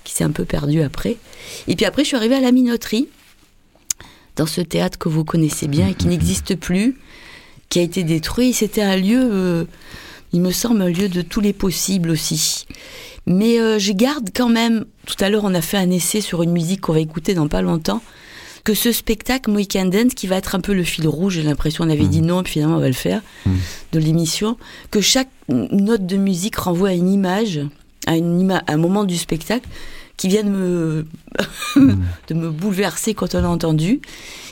qui 0.05 0.13
s'est 0.13 0.25
un 0.25 0.31
peu 0.31 0.45
perdue 0.45 0.83
après. 0.83 1.17
Et 1.69 1.77
puis 1.77 1.85
après 1.85 2.03
je 2.03 2.09
suis 2.09 2.17
arrivée 2.17 2.37
à 2.37 2.41
la 2.41 2.53
minoterie 2.53 3.09
dans 4.37 4.47
ce 4.47 4.61
théâtre 4.61 4.99
que 4.99 5.09
vous 5.09 5.25
connaissez 5.25 5.69
bien 5.69 5.89
et 5.89 5.95
qui 5.95 6.07
n'existe 6.07 6.57
plus, 6.57 6.99
qui 7.69 7.79
a 7.79 7.83
été 7.83 8.03
détruit. 8.05 8.53
C'était 8.53 8.83
un 8.83 8.97
lieu, 8.97 9.21
euh, 9.21 9.65
il 10.33 10.41
me 10.41 10.51
semble, 10.51 10.83
un 10.83 10.89
lieu 10.89 11.09
de 11.09 11.23
tous 11.23 11.41
les 11.41 11.53
possibles 11.53 12.11
aussi. 12.11 12.67
Mais 13.27 13.61
euh, 13.61 13.79
je 13.79 13.93
garde 13.93 14.31
quand 14.35 14.49
même, 14.49 14.85
tout 15.07 15.17
à 15.21 15.31
l'heure 15.31 15.45
on 15.45 15.55
a 15.55 15.61
fait 15.61 15.77
un 15.77 15.91
essai 15.91 16.21
sur 16.21 16.43
une 16.43 16.53
musique 16.53 16.81
qu'on 16.83 16.93
va 16.93 17.01
écouter 17.01 17.35
dans 17.35 17.49
pas 17.49 17.63
longtemps, 17.63 18.03
que 18.65 18.75
ce 18.75 18.93
spectacle 18.93 19.51
Mohican 19.51 19.87
Dance, 19.87 20.15
qui 20.15 20.27
va 20.27 20.37
être 20.37 20.55
un 20.55 20.61
peu 20.61 20.73
le 20.73 20.85
fil 20.85 21.07
rouge, 21.09 21.35
j'ai 21.35 21.43
l'impression 21.43 21.85
on 21.85 21.91
avait 21.91 22.07
dit 22.07 22.21
non, 22.23 22.43
puis 22.43 22.53
finalement 22.55 22.77
on 22.77 22.81
va 22.81 22.87
le 22.89 22.93
faire, 22.95 23.21
Mhm. 23.47 23.57
de 23.93 23.99
l'émission, 23.99 24.57
que 24.91 25.01
chaque 25.01 25.29
note 25.49 26.07
de 26.07 26.17
musique 26.17 26.57
renvoie 26.57 26.91
à 26.91 26.93
une 26.93 27.11
image, 27.11 27.61
à, 28.07 28.17
une 28.17 28.41
ima- 28.41 28.63
à 28.67 28.73
un 28.75 28.77
moment 28.77 29.05
du 29.05 29.17
spectacle, 29.17 29.67
qui 30.17 30.29
vient 30.29 30.45
de 30.45 30.51
me, 30.51 31.07
de 32.29 32.35
me 32.35 32.51
bouleverser 32.51 33.15
quand 33.15 33.35
on 33.35 33.43
a 33.45 33.49
entendu. 33.49 34.01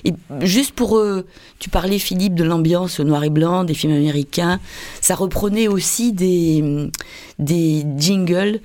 Et 0.05 0.15
juste 0.41 0.73
pour... 0.73 0.97
euh, 0.99 1.25
tu 1.61 1.69
parlais, 1.71 1.99
Philippe, 2.01 2.35
de 2.35 2.43
l'ambiance 2.43 2.99
noir 2.99 3.23
et 3.23 3.31
blanc, 3.31 3.63
des 3.65 3.75
films 3.75 3.93
américains. 3.93 4.59
Ça 5.01 5.15
reprenait 5.15 5.69
aussi 5.69 6.13
des, 6.13 6.89
des 7.39 7.85
jingles, 7.99 8.61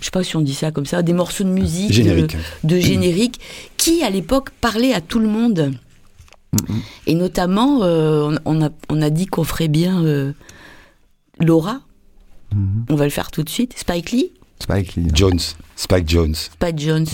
je 0.00 0.04
sais 0.06 0.10
pas 0.10 0.22
si 0.24 0.36
on 0.36 0.40
dit 0.40 0.54
ça 0.54 0.70
comme 0.70 0.86
ça, 0.86 1.02
des 1.02 1.12
morceaux 1.12 1.44
de 1.44 1.48
musique. 1.50 1.92
Générique. 1.92 2.36
De, 2.64 2.76
de 2.76 2.80
générique, 2.80 3.40
qui 3.76 4.02
à 4.02 4.10
l'époque 4.10 4.50
parlaient 4.60 4.94
à 4.94 5.00
tout 5.00 5.18
le 5.18 5.28
monde. 5.28 5.72
Et 7.06 7.14
notamment, 7.14 7.82
euh, 7.82 8.36
on, 8.44 8.62
a, 8.62 8.70
on 8.88 9.02
a 9.02 9.10
dit 9.10 9.26
qu'on 9.26 9.44
ferait 9.44 9.68
bien 9.68 10.02
euh, 10.04 10.32
Laura. 11.40 11.80
Mhm. 12.54 12.86
On 12.88 12.94
va 12.96 13.04
le 13.04 13.10
faire 13.10 13.30
tout 13.30 13.42
de 13.42 13.50
suite. 13.50 13.78
Spike 13.78 14.10
Lee, 14.12 14.32
Spike 14.60 14.94
Lee. 14.96 15.08
Jones, 15.12 15.40
Spike 15.76 16.08
Jones. 16.08 16.34
Spike 16.34 16.78
Jones. 16.78 17.06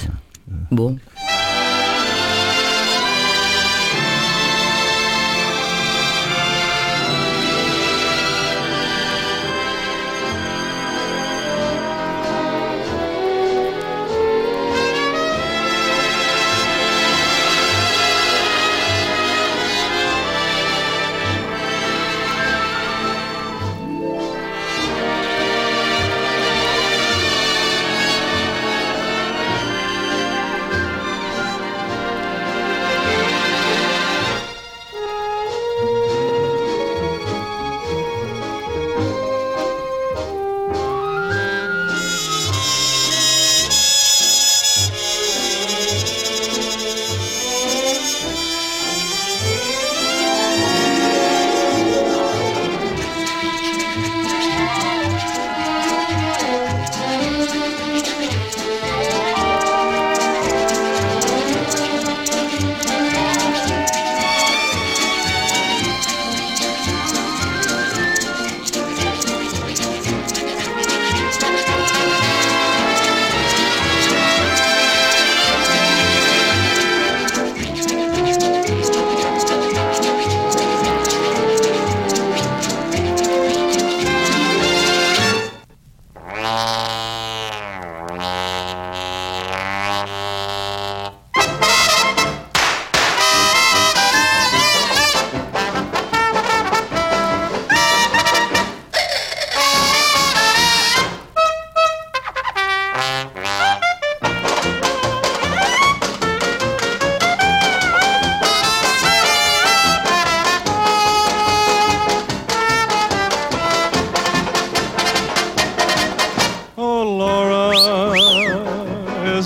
Bon. 0.70 0.96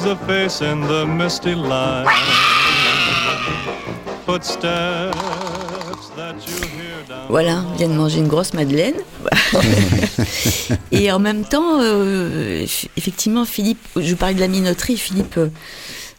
Is 0.08 0.14
the 0.14 0.26
face 0.26 0.60
in 0.62 0.80
the 0.82 1.04
misty 1.06 1.54
light. 1.54 2.06
Footsteps 4.26 5.16
that 6.16 6.34
you 6.46 6.54
hear 6.68 7.04
down. 7.08 7.26
Voilà, 7.28 7.64
on 7.70 7.76
vient 7.76 7.88
de 7.88 7.94
manger 7.94 8.18
une 8.18 8.28
grosse 8.28 8.54
madeleine. 8.54 8.94
et 10.92 11.10
en 11.12 11.18
même 11.18 11.44
temps, 11.44 11.80
euh, 11.80 12.64
effectivement, 12.96 13.44
Philippe, 13.44 13.86
je 13.96 14.14
parlais 14.14 14.34
de 14.34 14.40
la 14.40 14.48
minoterie, 14.48 14.96
Philippe 14.96 15.36
euh, 15.36 15.48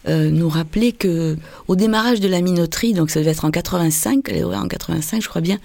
euh, 0.07 0.29
nous 0.29 0.49
rappelait 0.49 0.91
que 0.91 1.37
au 1.67 1.75
démarrage 1.75 2.19
de 2.19 2.27
la 2.27 2.41
minoterie, 2.41 2.93
donc 2.93 3.09
ça 3.09 3.19
devait 3.19 3.31
être 3.31 3.45
en 3.45 3.51
85, 3.51 4.25
elle 4.27 4.37
est 4.37 4.43
ouverte 4.43 4.63
en 4.63 4.67
85, 4.67 5.21
je 5.21 5.29
crois 5.29 5.41
bien, 5.41 5.57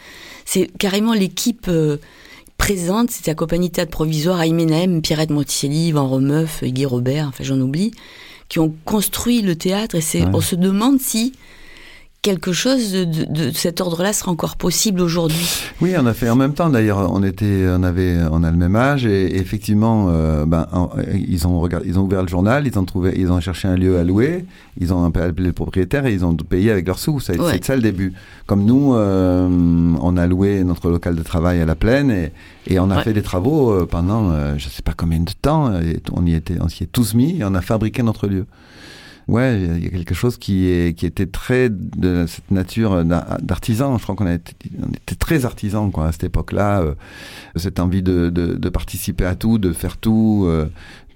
c'est 0.45 0.71
carrément 0.79 1.15
l'équipe 1.15 1.67
euh, 1.69 1.99
présente, 2.57 3.11
c'était 3.11 3.31
la 3.33 3.35
compagnie 3.35 3.71
théâtre 3.71 3.91
provisoire, 3.91 4.39
Aïmé 4.39 4.65
Naëm, 4.67 5.03
Pierrette 5.03 5.31
Monticelli, 5.31 5.89
Yvan 5.89 6.07
Romeuf, 6.09 6.63
Guy 6.65 6.87
Robert, 6.87 7.29
enfin 7.29 7.45
j'en 7.45 7.61
oublie, 7.61 7.91
qui 8.49 8.59
ont 8.59 8.75
construit 8.85 9.43
le 9.43 9.57
théâtre 9.57 9.97
et 9.97 10.01
c'est, 10.01 10.23
Ouais. 10.23 10.31
on 10.33 10.41
se 10.41 10.55
demande 10.55 11.01
si 11.01 11.33
quelque 12.23 12.53
chose 12.55 12.91
de, 12.91 13.05
de- 13.05 13.25
de 13.27 13.51
cet 13.51 13.83
ordre-là 13.83 14.15
sera 14.15 14.31
encore 14.33 14.57
possible 14.57 15.03
aujourd'hui. 15.03 15.47
Oui, 15.83 15.93
on 15.99 16.07
a 16.07 16.15
fait 16.15 16.31
en 16.31 16.37
même 16.37 16.55
temps. 16.55 16.71
D'ailleurs, 16.71 17.11
on 17.13 17.23
était, 17.23 17.67
on 17.69 17.83
avait, 17.83 18.17
on 18.33 18.43
a 18.43 18.51
le 18.51 18.57
même 18.57 18.77
âge 18.77 19.05
et 19.05 19.37
effectivement, 19.37 20.07
euh, 20.09 20.47
ben, 20.47 20.67
en- 20.73 20.89
ils 21.13 21.47
ont 21.47 21.61
regardé, 21.61 21.87
ils 21.87 21.99
ont 21.99 22.03
ouvert 22.05 22.23
le 22.23 22.29
journal, 22.29 22.67
ils 22.67 22.79
ont 22.79 22.85
trouvé, 22.87 23.13
ils 23.19 23.31
ont 23.31 23.41
cherché 23.41 23.69
un 23.69 23.77
lieu 23.77 23.99
à 23.99 24.05
louer, 24.05 24.47
ils 24.81 24.95
ont 24.95 25.05
appelé 25.05 25.49
le 25.49 25.53
propriétaire 25.53 26.07
et 26.07 26.15
ils 26.15 26.25
ont 26.25 26.35
payé 26.35 26.71
avec 26.71 26.87
leurs 26.87 26.99
sous. 26.99 27.17
Ouais. 27.29 27.35
C'est 27.53 27.63
ça 27.65 27.77
le 27.77 27.83
début. 27.83 28.15
Comme 28.47 28.65
nous, 28.65 28.95
euh, 28.95 29.94
on 30.05 30.17
a 30.17 30.27
loué 30.27 30.63
notre 30.65 30.89
local 30.91 31.15
de 31.17 31.23
travail 31.23 31.61
à 31.61 31.67
la 31.67 31.75
plaine 31.75 32.11
et, 32.11 32.33
et 32.67 32.79
on 32.79 32.91
a 32.91 32.97
Ouais. 32.97 33.03
fait 33.03 33.13
des 33.13 33.23
travaux 33.23 33.71
euh, 33.73 33.87
pendant, 33.87 34.31
euh, 34.31 34.55
je 34.59 34.69
sais 34.69 34.83
pas 34.83 34.93
combien 34.97 35.21
de 35.21 35.31
temps. 35.41 35.75
Et 35.81 36.01
on 36.13 36.25
y 36.27 36.35
était, 36.35 36.57
on 36.61 36.69
s'y 36.69 36.85
est 36.85 36.93
tous 36.93 37.15
mis 37.15 37.39
et 37.41 37.45
on 37.45 37.55
a 37.55 37.61
fabriqué 37.61 38.03
notre 38.03 38.27
lieu. 38.29 38.47
Ouais, 39.27 39.59
il 39.79 39.83
y 39.83 39.87
a 39.87 39.89
quelque 39.89 40.15
chose 40.15 40.37
qui, 40.37 40.67
est, 40.69 40.95
qui 40.95 41.07
était 41.07 41.25
très 41.25 41.71
de 41.71 42.27
cette 42.29 42.51
nature 42.51 43.07
d'ar- 43.07 43.39
d'artisan. 43.41 43.97
Je 43.97 44.03
crois 44.03 44.15
qu'on 44.15 44.27
on 44.27 44.35
était 44.35 45.15
très 45.19 45.47
artisan 45.47 45.89
quoi, 45.91 46.09
à 46.09 46.13
cette 46.13 46.25
époque-là. 46.25 46.83
euh, 46.83 46.95
cette 47.57 47.81
envie 47.81 48.03
de, 48.03 48.29
de, 48.29 48.55
de 48.55 48.69
participer 48.69 49.25
à 49.25 49.35
tout, 49.35 49.57
de 49.57 49.73
faire 49.73 49.97
tout, 49.97 50.45
euh, 50.47 50.67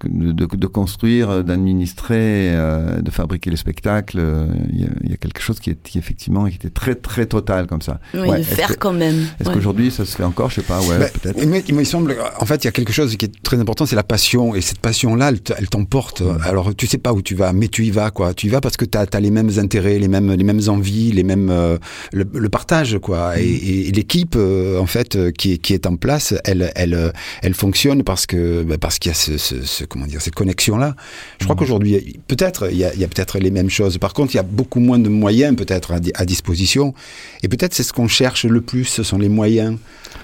de, 0.05 0.33
de, 0.33 0.47
de 0.47 0.67
construire, 0.67 1.43
d'administrer, 1.45 2.51
euh, 2.55 3.01
de 3.01 3.11
fabriquer 3.11 3.51
les 3.51 3.57
spectacles. 3.57 4.19
euh, 4.21 4.47
Il 4.73 4.81
y, 4.81 4.85
a, 4.85 4.89
il 5.05 5.11
y 5.11 5.15
a 5.15 5.17
quelque 5.17 5.41
chose 5.41 5.61
qui 5.61 5.71
est 5.71 5.83
qui 5.83 5.99
effectivement 5.99 6.47
qui 6.49 6.57
était 6.57 6.71
très 6.71 6.95
très 6.95 7.27
total 7.27 7.67
comme 7.67 7.83
ça. 7.83 8.01
Oui, 8.15 8.21
Ouais, 8.29 8.43
faire 8.43 8.69
que- 8.71 8.75
quand 8.75 8.93
même. 8.93 9.27
Est-ce 9.41 9.49
Ouais. 9.49 9.55
qu'aujourd'hui 9.55 9.91
ça 9.91 10.05
se 10.05 10.17
fait 10.17 10.25
encore? 10.25 10.51
Je 10.51 10.57
sais 10.57 10.63
pas. 10.63 10.81
Ouais, 10.83 10.99
Bah, 10.99 11.07
peut-être. 11.23 11.45
mais 11.47 11.63
il 11.69 11.75
me 11.75 11.85
semble, 11.85 12.17
en 12.39 12.45
fait, 12.47 12.65
il 12.65 12.67
y 12.67 12.69
a 12.69 12.73
quelque 12.73 12.93
chose 12.93 13.17
qui 13.17 13.25
est 13.27 13.43
très 13.43 13.59
important, 13.59 13.87
c'est 13.87 13.97
la 13.97 14.03
passion. 14.03 14.55
Et 14.55 14.61
cette 14.61 14.79
passion-là, 14.81 15.29
elle, 15.31 15.41
te- 15.41 15.53
elle 15.57 15.69
t'emporte. 15.69 16.23
Alors, 16.45 16.75
tu 16.75 16.87
sais 16.87 16.99
pas 16.99 17.13
où 17.13 17.23
tu 17.23 17.35
vas, 17.35 17.53
mais 17.53 17.69
tu 17.69 17.85
y 17.87 17.91
vas, 17.91 18.11
quoi. 18.11 18.35
Tu 18.35 18.47
y 18.47 18.51
vas 18.51 18.61
parce 18.61 18.77
que 18.77 18.85
tu 18.85 18.97
as, 18.99 19.21
les 19.21 19.31
mêmes 19.31 19.51
intérêts, 19.59 19.99
les 19.99 20.09
mêmes, 20.09 20.33
les 20.33 20.45
mêmes 20.45 20.61
envies, 20.69 21.13
les 21.13 21.23
mêmes, 21.25 21.51
euh, 21.51 21.79
le, 22.13 22.25
le 22.33 22.49
partage, 22.49 22.99
quoi. 22.99 23.39
Et, 23.41 23.45
et- 23.45 23.89
et 23.89 23.93
l'équipe, 23.93 24.35
euh, 24.37 24.79
en 24.79 24.87
fait, 24.87 25.17
euh, 25.17 25.31
qui, 25.31 25.53
est- 25.53 25.59
qui 25.59 25.75
est 25.75 25.87
en 25.87 25.97
place, 25.97 26.35
elle, 26.45 26.71
elle, 26.77 27.13
elle 27.43 27.55
fonctionne 27.55 28.03
parce 28.05 28.27
que, 28.27 28.63
bah, 28.63 28.77
parce 28.79 28.99
qu'il 28.99 29.11
y 29.11 29.13
a 29.13 29.15
ce, 29.17 29.39
ce, 29.39 29.63
ce- 29.63 29.85
comment 29.89 30.07
dire, 30.07 30.21
cette 30.21 30.35
connexion-là. 30.35 30.95
Je 31.41 31.45
crois 31.45 31.57
qu'aujourd'hui, 31.57 32.21
peut-être, 32.29 32.71
il 32.71 32.77
y 32.79 32.85
a, 32.85 32.93
il 32.95 33.01
y 33.01 33.05
a 33.05 33.09
peut-être 33.09 33.39
les 33.39 33.51
mêmes 33.51 33.71
choses. 33.71 33.99
Par 33.99 34.13
contre, 34.15 34.35
il 34.35 34.37
y 34.37 34.41
a 34.41 34.45
beaucoup 34.45 34.81
moins 34.81 34.99
de 34.99 35.09
moyens, 35.09 35.57
peut-être, 35.57 35.93
à, 35.93 36.01
di- 36.01 36.13
à 36.15 36.25
disposition. 36.25 36.95
Et 37.43 37.49
peut-être 37.49 37.75
c'est 37.75 37.83
ce 37.83 37.93
qu'on 37.93 38.09
cherche 38.09 38.45
le 38.45 38.61
plus, 38.61 38.85
ce 38.85 39.03
sont 39.03 39.19
les 39.19 39.29
moyens. 39.29 39.77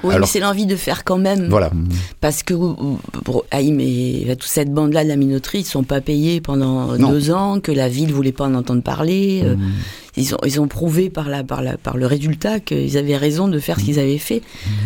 Oui, 0.03 0.11
mais 0.11 0.15
Alors- 0.17 0.29
c'est 0.29 0.41
l'envie 0.41 0.67
de 0.67 0.77
faire 0.77 1.03
quand 1.05 1.19
même. 1.19 1.49
Voilà. 1.49 1.71
Parce 2.21 2.43
que 2.43 2.55
pour 3.25 3.45
Haïm 3.51 3.81
et 3.81 4.27
toute 4.39 4.43
cette 4.49 4.73
bande-là 4.73 5.03
de 5.05 5.09
la 5.09 5.17
minoterie, 5.17 5.59
ils 5.61 5.63
ne 5.63 5.67
sont 5.67 5.83
pas 5.85 6.01
payés 6.01 6.41
pendant 6.41 6.97
Non. 6.99 7.11
deux 7.11 7.31
ans, 7.31 7.61
que 7.61 7.73
la 7.73 7.89
ville 7.89 8.13
voulait 8.13 8.33
pas 8.33 8.45
en 8.45 8.55
entendre 8.55 8.83
parler. 8.83 9.41
euh, 9.45 9.57
Mhm. 9.57 9.71
Ils 10.17 10.33
ont, 10.35 10.39
ils 10.47 10.61
ont 10.61 10.69
prouvé 10.69 11.11
par, 11.11 11.29
la, 11.29 11.43
par, 11.43 11.61
la, 11.61 11.77
par 11.77 11.97
le 11.97 12.07
résultat 12.07 12.61
qu'ils 12.61 12.97
avaient 12.97 13.17
raison 13.17 13.49
de 13.49 13.59
faire 13.59 13.81
ce 13.81 13.85
qu'ils 13.85 13.99
avaient 13.99 14.19
fait. 14.19 14.43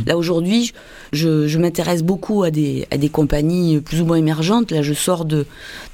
Là, 0.06 0.16
aujourd'hui, 0.16 0.72
je, 1.12 1.46
je 1.46 1.58
m'intéresse 1.58 2.02
beaucoup 2.02 2.44
à 2.44 2.50
des, 2.50 2.86
à 2.90 2.96
des 2.96 3.10
compagnies 3.10 3.78
plus 3.80 4.00
ou 4.00 4.06
moins 4.06 4.16
émergentes. 4.16 4.70
Là, 4.72 4.80
je 4.80 4.94
sors 4.94 5.26
de, 5.26 5.44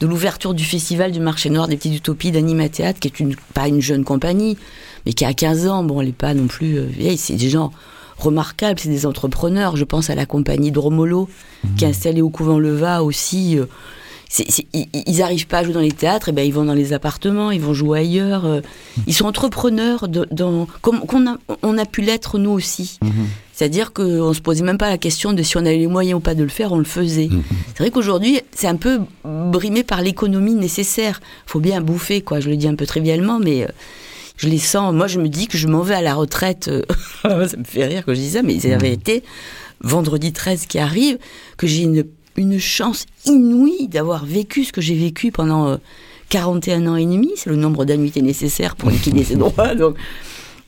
de 0.01 0.07
l'ouverture 0.07 0.55
du 0.55 0.65
festival 0.65 1.11
du 1.11 1.19
marché 1.19 1.51
noir 1.51 1.67
des 1.67 1.77
petites 1.77 1.97
utopies 1.97 2.31
d'Anima 2.31 2.69
Théâtre, 2.69 3.01
qui 3.01 3.09
est 3.09 3.19
une, 3.19 3.35
pas 3.55 3.67
une 3.67 3.81
jeune 3.81 4.05
compagnie, 4.05 4.57
mais 5.05 5.13
qui 5.13 5.25
a 5.25 5.35
15 5.35 5.67
ans. 5.67 5.83
Bon, 5.83 6.01
elle 6.01 6.07
n'est 6.09 6.13
pas 6.13 6.33
non 6.35 6.47
plus 6.47 6.77
euh, 6.79 6.85
vieille. 6.85 7.19
C'est 7.19 7.35
des 7.35 7.51
gens 7.51 7.73
remarquables, 8.19 8.79
c'est 8.79 8.89
des 8.89 9.05
entrepreneurs. 9.05 9.77
Je 9.77 9.83
pense 9.85 10.11
à 10.11 10.15
la 10.15 10.27
compagnie 10.27 10.71
Dromolo, 10.71 11.29
qui 11.77 11.85
est 11.85 11.89
installée 11.89 12.23
au 12.23 12.31
couvent 12.31 12.61
Leva 12.61 13.03
aussi. 13.03 13.59
euh, 13.59 13.67
ils- 14.73 14.87
ils 15.07 15.19
n'arrivent 15.19 15.47
pas 15.47 15.59
à 15.59 15.65
jouer 15.65 15.73
dans 15.75 15.81
les 15.81 15.93
théâtres, 15.93 16.29
et 16.29 16.33
ben 16.33 16.45
ils 16.47 16.53
vont 16.53 16.65
dans 16.65 16.75
les 16.75 16.93
appartements, 16.93 17.51
ils 17.51 17.61
vont 17.61 17.75
jouer 17.75 18.01
ailleurs. 18.01 18.45
euh, 18.47 18.61
Ils 19.07 19.15
sont 19.15 19.27
entrepreneurs, 19.27 20.09
de- 20.09 20.27
dans, 20.31 20.67
comme 20.83 21.01
qu'on 21.07 21.27
a, 21.27 21.37
on 21.63 21.79
a 21.79 21.85
pu 21.85 22.01
l'être 22.03 22.39
nous 22.39 22.51
aussi. 22.51 22.99
Mhm. 23.03 23.11
C'est-à-dire 23.53 23.93
qu'on 23.93 24.33
se 24.33 24.41
posait 24.41 24.65
même 24.65 24.79
pas 24.79 24.91
la 24.91 24.99
question 24.99 25.33
de 25.33 25.43
si 25.45 25.57
on 25.57 25.61
avait 25.61 25.77
les 25.77 25.87
moyens 25.87 26.17
ou 26.19 26.21
pas 26.21 26.35
de 26.35 26.43
le 26.43 26.49
faire, 26.49 26.73
on 26.73 26.79
le 26.79 26.85
faisait. 26.85 27.29
C'est 27.69 27.79
vrai 27.79 27.91
qu'aujourd'hui, 27.91 28.41
c'est 28.53 28.67
un 28.67 28.75
peu 28.75 28.99
brimé 29.25 29.85
par 29.85 30.03
l'économie 30.03 30.55
nécessaire. 30.55 31.21
faut 31.47 31.61
bien 31.61 31.81
bouffer, 31.81 32.21
quoi. 32.21 32.41
Je 32.41 32.49
le 32.51 32.57
dis 32.57 32.67
un 32.67 32.75
peu 32.75 32.85
trivialement, 32.87 33.39
mais 33.39 33.63
euh, 33.63 33.69
je 34.39 34.49
les 34.49 34.59
sens. 34.59 34.93
Moi, 34.93 35.07
je 35.07 35.21
me 35.21 35.29
dis 35.29 35.47
que 35.47 35.57
je 35.57 35.69
m'en 35.69 35.83
vais 35.83 35.95
à 35.95 36.03
la 36.03 36.15
retraite. 36.15 36.67
euh, 36.67 36.83
ça 37.23 37.57
me 37.57 37.63
fait 37.65 37.85
rire 37.85 38.05
que 38.05 38.13
je 38.15 38.21
dis 38.21 38.31
ça, 38.31 38.43
mais 38.43 38.59
c'est 38.59 38.71
la 38.71 38.79
vérité. 38.79 39.23
Vendredi 39.83 40.33
13 40.33 40.67
qui 40.67 40.79
arrive, 40.81 41.19
que 41.57 41.67
j'ai 41.69 41.83
une, 41.83 42.05
une 42.37 42.59
chance 42.59 43.07
inouïe 43.27 43.89
d'avoir 43.89 44.25
vécu 44.25 44.65
ce 44.65 44.73
que 44.73 44.81
j'ai 44.81 44.97
vécu 44.97 45.31
pendant 45.33 45.69
euh, 45.69 45.77
41 46.31 46.87
ans 46.87 46.97
et 46.97 47.05
demi. 47.07 47.31
C'est 47.37 47.51
le 47.51 47.57
nombre 47.57 47.85
d'annuités 47.85 48.23
nécessaires 48.23 48.77
pour 48.77 48.91
liquider 48.91 49.25
ses 49.25 49.37
droits. 49.37 49.75
Donc, 49.75 49.97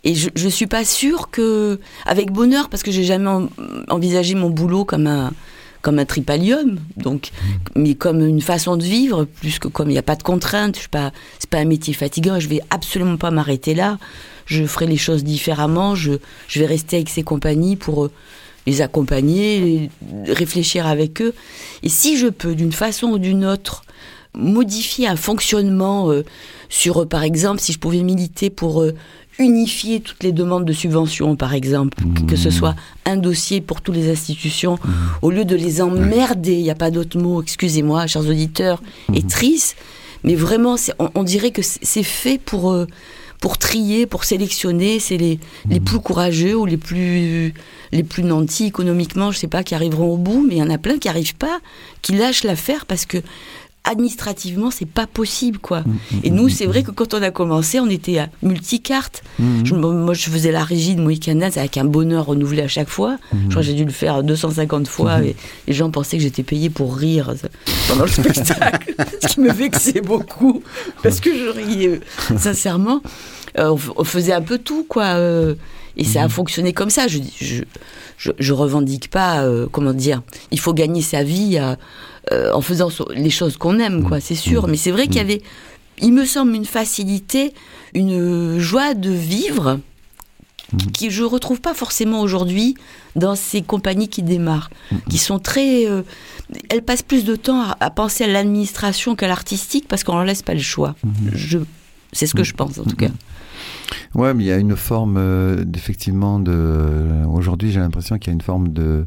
et 0.05 0.15
je, 0.15 0.29
je 0.35 0.49
suis 0.49 0.67
pas 0.67 0.85
sûre 0.85 1.31
que, 1.31 1.81
avec 2.05 2.31
bonheur, 2.31 2.69
parce 2.69 2.83
que 2.83 2.91
j'ai 2.93 3.05
jamais 3.05 3.29
en- 3.29 3.49
envisagé 3.89 4.35
mon 4.37 4.51
boulot 4.51 4.85
comme 4.85 5.07
un, 5.09 5.33
comme 5.83 5.99
un 5.99 6.05
tripalium, 6.05 6.79
donc, 6.97 7.31
mais 7.75 7.95
comme 7.95 8.25
une 8.25 8.41
façon 8.41 8.77
de 8.77 8.85
vivre, 8.85 9.25
plus 9.25 9.59
que 9.59 9.69
comme 9.69 9.89
il 9.89 9.93
n'y 9.93 9.99
a 9.99 10.03
pas 10.03 10.17
de 10.17 10.23
contraintes, 10.23 10.75
je 10.77 10.81
suis 10.81 10.89
pas, 10.89 11.13
c'est 11.39 11.51
pas 11.51 11.59
un 11.59 11.65
métier 11.65 11.93
fatigant, 11.95 12.39
je 12.41 12.49
vais 12.49 12.61
absolument 12.71 13.17
pas 13.17 13.31
m'arrêter 13.33 13.75
là, 13.75 13.99
je 14.47 14.65
ferai 14.65 14.87
les 14.87 14.97
choses 14.97 15.25
différemment, 15.25 15.95
je, 15.97 16.13
je 16.49 16.61
vais 16.61 16.67
rester 16.67 16.97
avec 16.97 17.09
ces 17.09 17.23
compagnies 17.25 17.75
pour 17.77 18.05
euh, 18.05 18.11
les 18.67 18.81
accompagner, 18.83 19.91
réfléchir 20.27 20.87
avec 20.87 21.21
eux, 21.23 21.35
et 21.83 21.89
si 21.89 22.17
je 22.17 22.27
peux, 22.29 22.55
d'une 22.55 22.73
façon 22.73 23.09
ou 23.09 23.19
d'une 23.19 23.45
autre, 23.45 23.85
modifier 24.35 25.07
un 25.09 25.17
fonctionnement 25.17 26.11
euh, 26.11 26.25
sur, 26.69 27.09
par 27.09 27.23
exemple, 27.23 27.61
si 27.61 27.73
je 27.73 27.79
pouvais 27.79 28.03
militer 28.03 28.51
pour 28.51 28.83
euh, 28.83 28.93
unifier 29.39 30.01
toutes 30.01 30.23
les 30.23 30.33
demandes 30.33 30.65
de 30.65 30.73
subventions, 30.73 31.37
par 31.37 31.55
exemple, 31.55 31.97
que- 32.15 32.23
que 32.31 32.37
ce 32.37 32.51
soit 32.51 32.75
un 33.05 33.17
dossier 33.17 33.61
pour 33.61 33.81
toutes 33.81 33.95
les 33.97 34.11
institutions, 34.11 34.79
au 35.23 35.31
lieu 35.31 35.45
de 35.45 35.57
les 35.57 35.81
emmerder, 35.81 36.55
il 36.55 36.63
n'y 36.63 36.71
a 36.71 36.75
pas 36.75 36.91
d'autre 36.91 37.19
mot, 37.19 37.43
excusez-moi, 37.43 38.07
chers 38.07 38.27
auditeurs, 38.29 38.83
et 39.15 39.23
tristes, 39.23 39.77
mais 40.25 40.35
vraiment, 40.35 40.77
on, 40.99 41.11
on 41.15 41.23
dirait 41.23 41.51
que 41.51 41.63
c'est 41.63 41.79
c'est 41.83 42.03
fait 42.03 42.39
pour, 42.39 42.73
euh, 42.73 42.87
pour 43.40 43.59
trier, 43.59 44.07
pour 44.07 44.25
sélectionner, 44.25 44.99
c'est 44.99 45.16
les, 45.16 45.38
les 45.68 45.81
plus 45.81 46.01
courageux 46.01 46.57
ou 46.57 46.66
les 46.66 46.77
plus, 46.77 47.53
les 47.92 48.03
plus 48.03 48.22
nantis 48.22 48.66
économiquement, 48.66 49.31
je 49.31 49.38
sais 49.38 49.49
pas, 49.49 49.62
qui 49.62 49.75
arriveront 49.75 50.12
au 50.12 50.16
bout, 50.16 50.44
mais 50.46 50.57
il 50.57 50.59
y 50.59 50.62
en 50.62 50.70
a 50.70 50.79
plein 50.79 50.99
qui 50.99 51.09
n'arrivent 51.09 51.37
pas, 51.37 51.61
qui 52.03 52.12
lâchent 52.12 52.44
l'affaire 52.44 52.87
parce 52.87 53.07
que 53.07 53.18
administrativement, 53.87 54.70
c'est 54.70 54.85
pas 54.88 55.07
possible, 55.07 55.59
quoi. 55.59 55.83
Et 56.22 56.31
nous, 56.31 56.49
c'est 56.49 56.66
vrai 56.66 56.83
que 56.83 56.90
quand 56.90 57.14
on 57.14 57.22
a 57.22 57.31
commencé, 57.31 57.81
on 57.81 57.88
était 57.88 58.18
à 58.18 58.29
multicarte. 58.42 59.22
Je- 59.64 59.75
moi, 59.75 60.12
je 60.14 60.29
faisais 60.29 60.53
la 60.53 60.64
régie 60.64 60.94
de 60.94 61.01
Mohican 61.01 61.35
Dance 61.37 61.57
avec 61.57 61.77
un 61.79 61.85
bonheur 61.85 62.27
renouvelé 62.27 62.62
à 62.62 62.68
chaque 62.68 62.88
fois. 62.88 63.16
Je 63.33 63.49
crois 63.51 63.62
que 63.62 63.66
j'ai 63.68 63.75
dû 63.75 63.85
le 63.85 63.90
faire 63.92 64.22
250 64.22 64.88
fois 64.88 65.22
et 65.22 65.37
les 65.66 65.72
gens 65.72 65.90
pensaient 65.90 66.16
que 66.18 66.22
j'étais 66.22 66.42
payée 66.42 66.68
pour 66.70 66.96
rire 66.96 67.33
pendant 67.88 68.05
le 68.05 68.11
spectacle. 68.11 68.94
ce 69.22 69.27
qui 69.29 69.40
me 69.40 69.53
vexait 69.53 70.01
beaucoup 70.03 70.62
parce 71.03 71.20
que 71.20 71.31
je 71.37 71.49
riais, 71.49 72.01
sincèrement. 72.37 73.01
Euh, 73.59 73.75
on, 73.96 74.05
faisait 74.05 74.33
un 74.35 74.42
peu 74.42 74.59
tout, 74.59 74.85
quoi. 74.87 75.05
euh, 75.16 75.55
et 75.96 76.05
ça 76.05 76.25
a 76.25 76.29
fonctionné 76.29 76.75
comme 76.75 76.90
ça. 76.90 77.09
Je, 77.09 77.20
je, 77.40 77.62
je, 78.18 78.31
je 78.38 78.53
revendique 78.53 79.09
pas, 79.09 79.44
euh, 79.44 79.66
comment 79.72 79.94
dire, 79.94 80.20
il 80.51 80.61
faut 80.61 80.75
gagner 80.75 81.01
sa 81.01 81.22
vie 81.22 81.57
à- 81.57 81.79
euh, 82.33 82.53
en 82.53 82.61
faisant 82.61 82.89
les 83.15 83.31
choses 83.31 83.57
qu'on 83.57 83.79
aime, 83.79 84.03
quoi, 84.03 84.21
c'est 84.21 84.35
sûr. 84.35 84.69
Mais 84.69 84.77
c'est 84.77 84.91
vrai 84.91 85.07
qu'il 85.07 85.17
y 85.17 85.21
avait, 85.21 85.43
il 86.01 86.12
me 86.12 86.25
semble, 86.25 86.55
une 86.55 86.65
facilité, 86.65 87.55
une 87.95 88.59
joie 88.59 88.95
de 88.95 89.11
vivre 89.11 89.79
qui 90.93 91.11
je 91.11 91.23
retrouve 91.23 91.61
pas 91.61 91.75
forcément 91.75 92.21
aujourd'hui 92.21 92.75
dans 93.15 93.37
ces 93.37 93.62
compagnies 93.62 94.09
qui 94.09 94.23
démarrent, 94.23 94.71
qui 95.09 95.19
sont 95.19 95.39
très, 95.39 95.89
euh, 95.89 96.03
elles 96.69 96.83
passent 96.83 97.05
plus 97.05 97.25
de 97.25 97.37
temps 97.37 97.62
à, 97.62 97.77
à 97.79 97.91
penser 97.91 98.25
à 98.25 98.27
l'administration 98.27 99.15
qu'à 99.15 99.29
l'artistique 99.29 99.87
parce 99.89 100.03
qu'on 100.03 100.15
leur 100.15 100.25
laisse 100.25 100.43
pas 100.43 100.55
le 100.55 100.61
choix. 100.61 100.97
Je, 101.33 101.59
c'est 102.12 102.27
ce 102.27 102.35
que 102.35 102.43
je 102.43 102.55
pense 102.55 102.79
en 102.79 102.85
tout 102.85 102.97
cas. 102.97 103.11
Ouais, 104.15 104.35
mais 104.35 104.45
il 104.45 104.47
y 104.47 104.53
a 104.53 104.57
une 104.57 104.77
forme 104.77 105.17
euh, 105.19 105.65
d'effectivement 105.65 106.41
de. 106.41 107.25
Aujourd'hui, 107.29 107.71
j'ai 107.71 107.81
l'impression 107.81 108.19
qu'il 108.19 108.29
y 108.29 108.31
a 108.31 108.35
une 108.35 108.41
forme 108.41 108.69
de. 108.73 109.07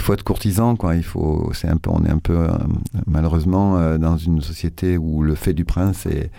Il 0.00 0.02
faut 0.02 0.14
être 0.14 0.22
courtisan, 0.22 0.76
quoi. 0.76 0.96
Il 0.96 1.02
faut. 1.02 1.50
C'est 1.52 1.68
un 1.68 1.76
peu. 1.76 1.90
On 1.92 2.02
est 2.06 2.10
un 2.10 2.18
peu 2.18 2.32
euh, 2.32 2.48
malheureusement 3.06 3.76
euh, 3.76 3.98
dans 3.98 4.16
une 4.16 4.40
société 4.40 4.96
où 4.96 5.22
le 5.22 5.34
fait 5.34 5.52
du 5.52 5.66
prince 5.66 6.06
est 6.06 6.30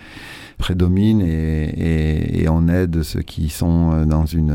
prédomine 0.58 1.22
et, 1.22 2.44
on 2.48 2.66
aide 2.66 3.04
ceux 3.04 3.22
qui 3.22 3.50
sont 3.50 3.92
euh, 3.92 4.04
dans 4.04 4.26
une, 4.26 4.52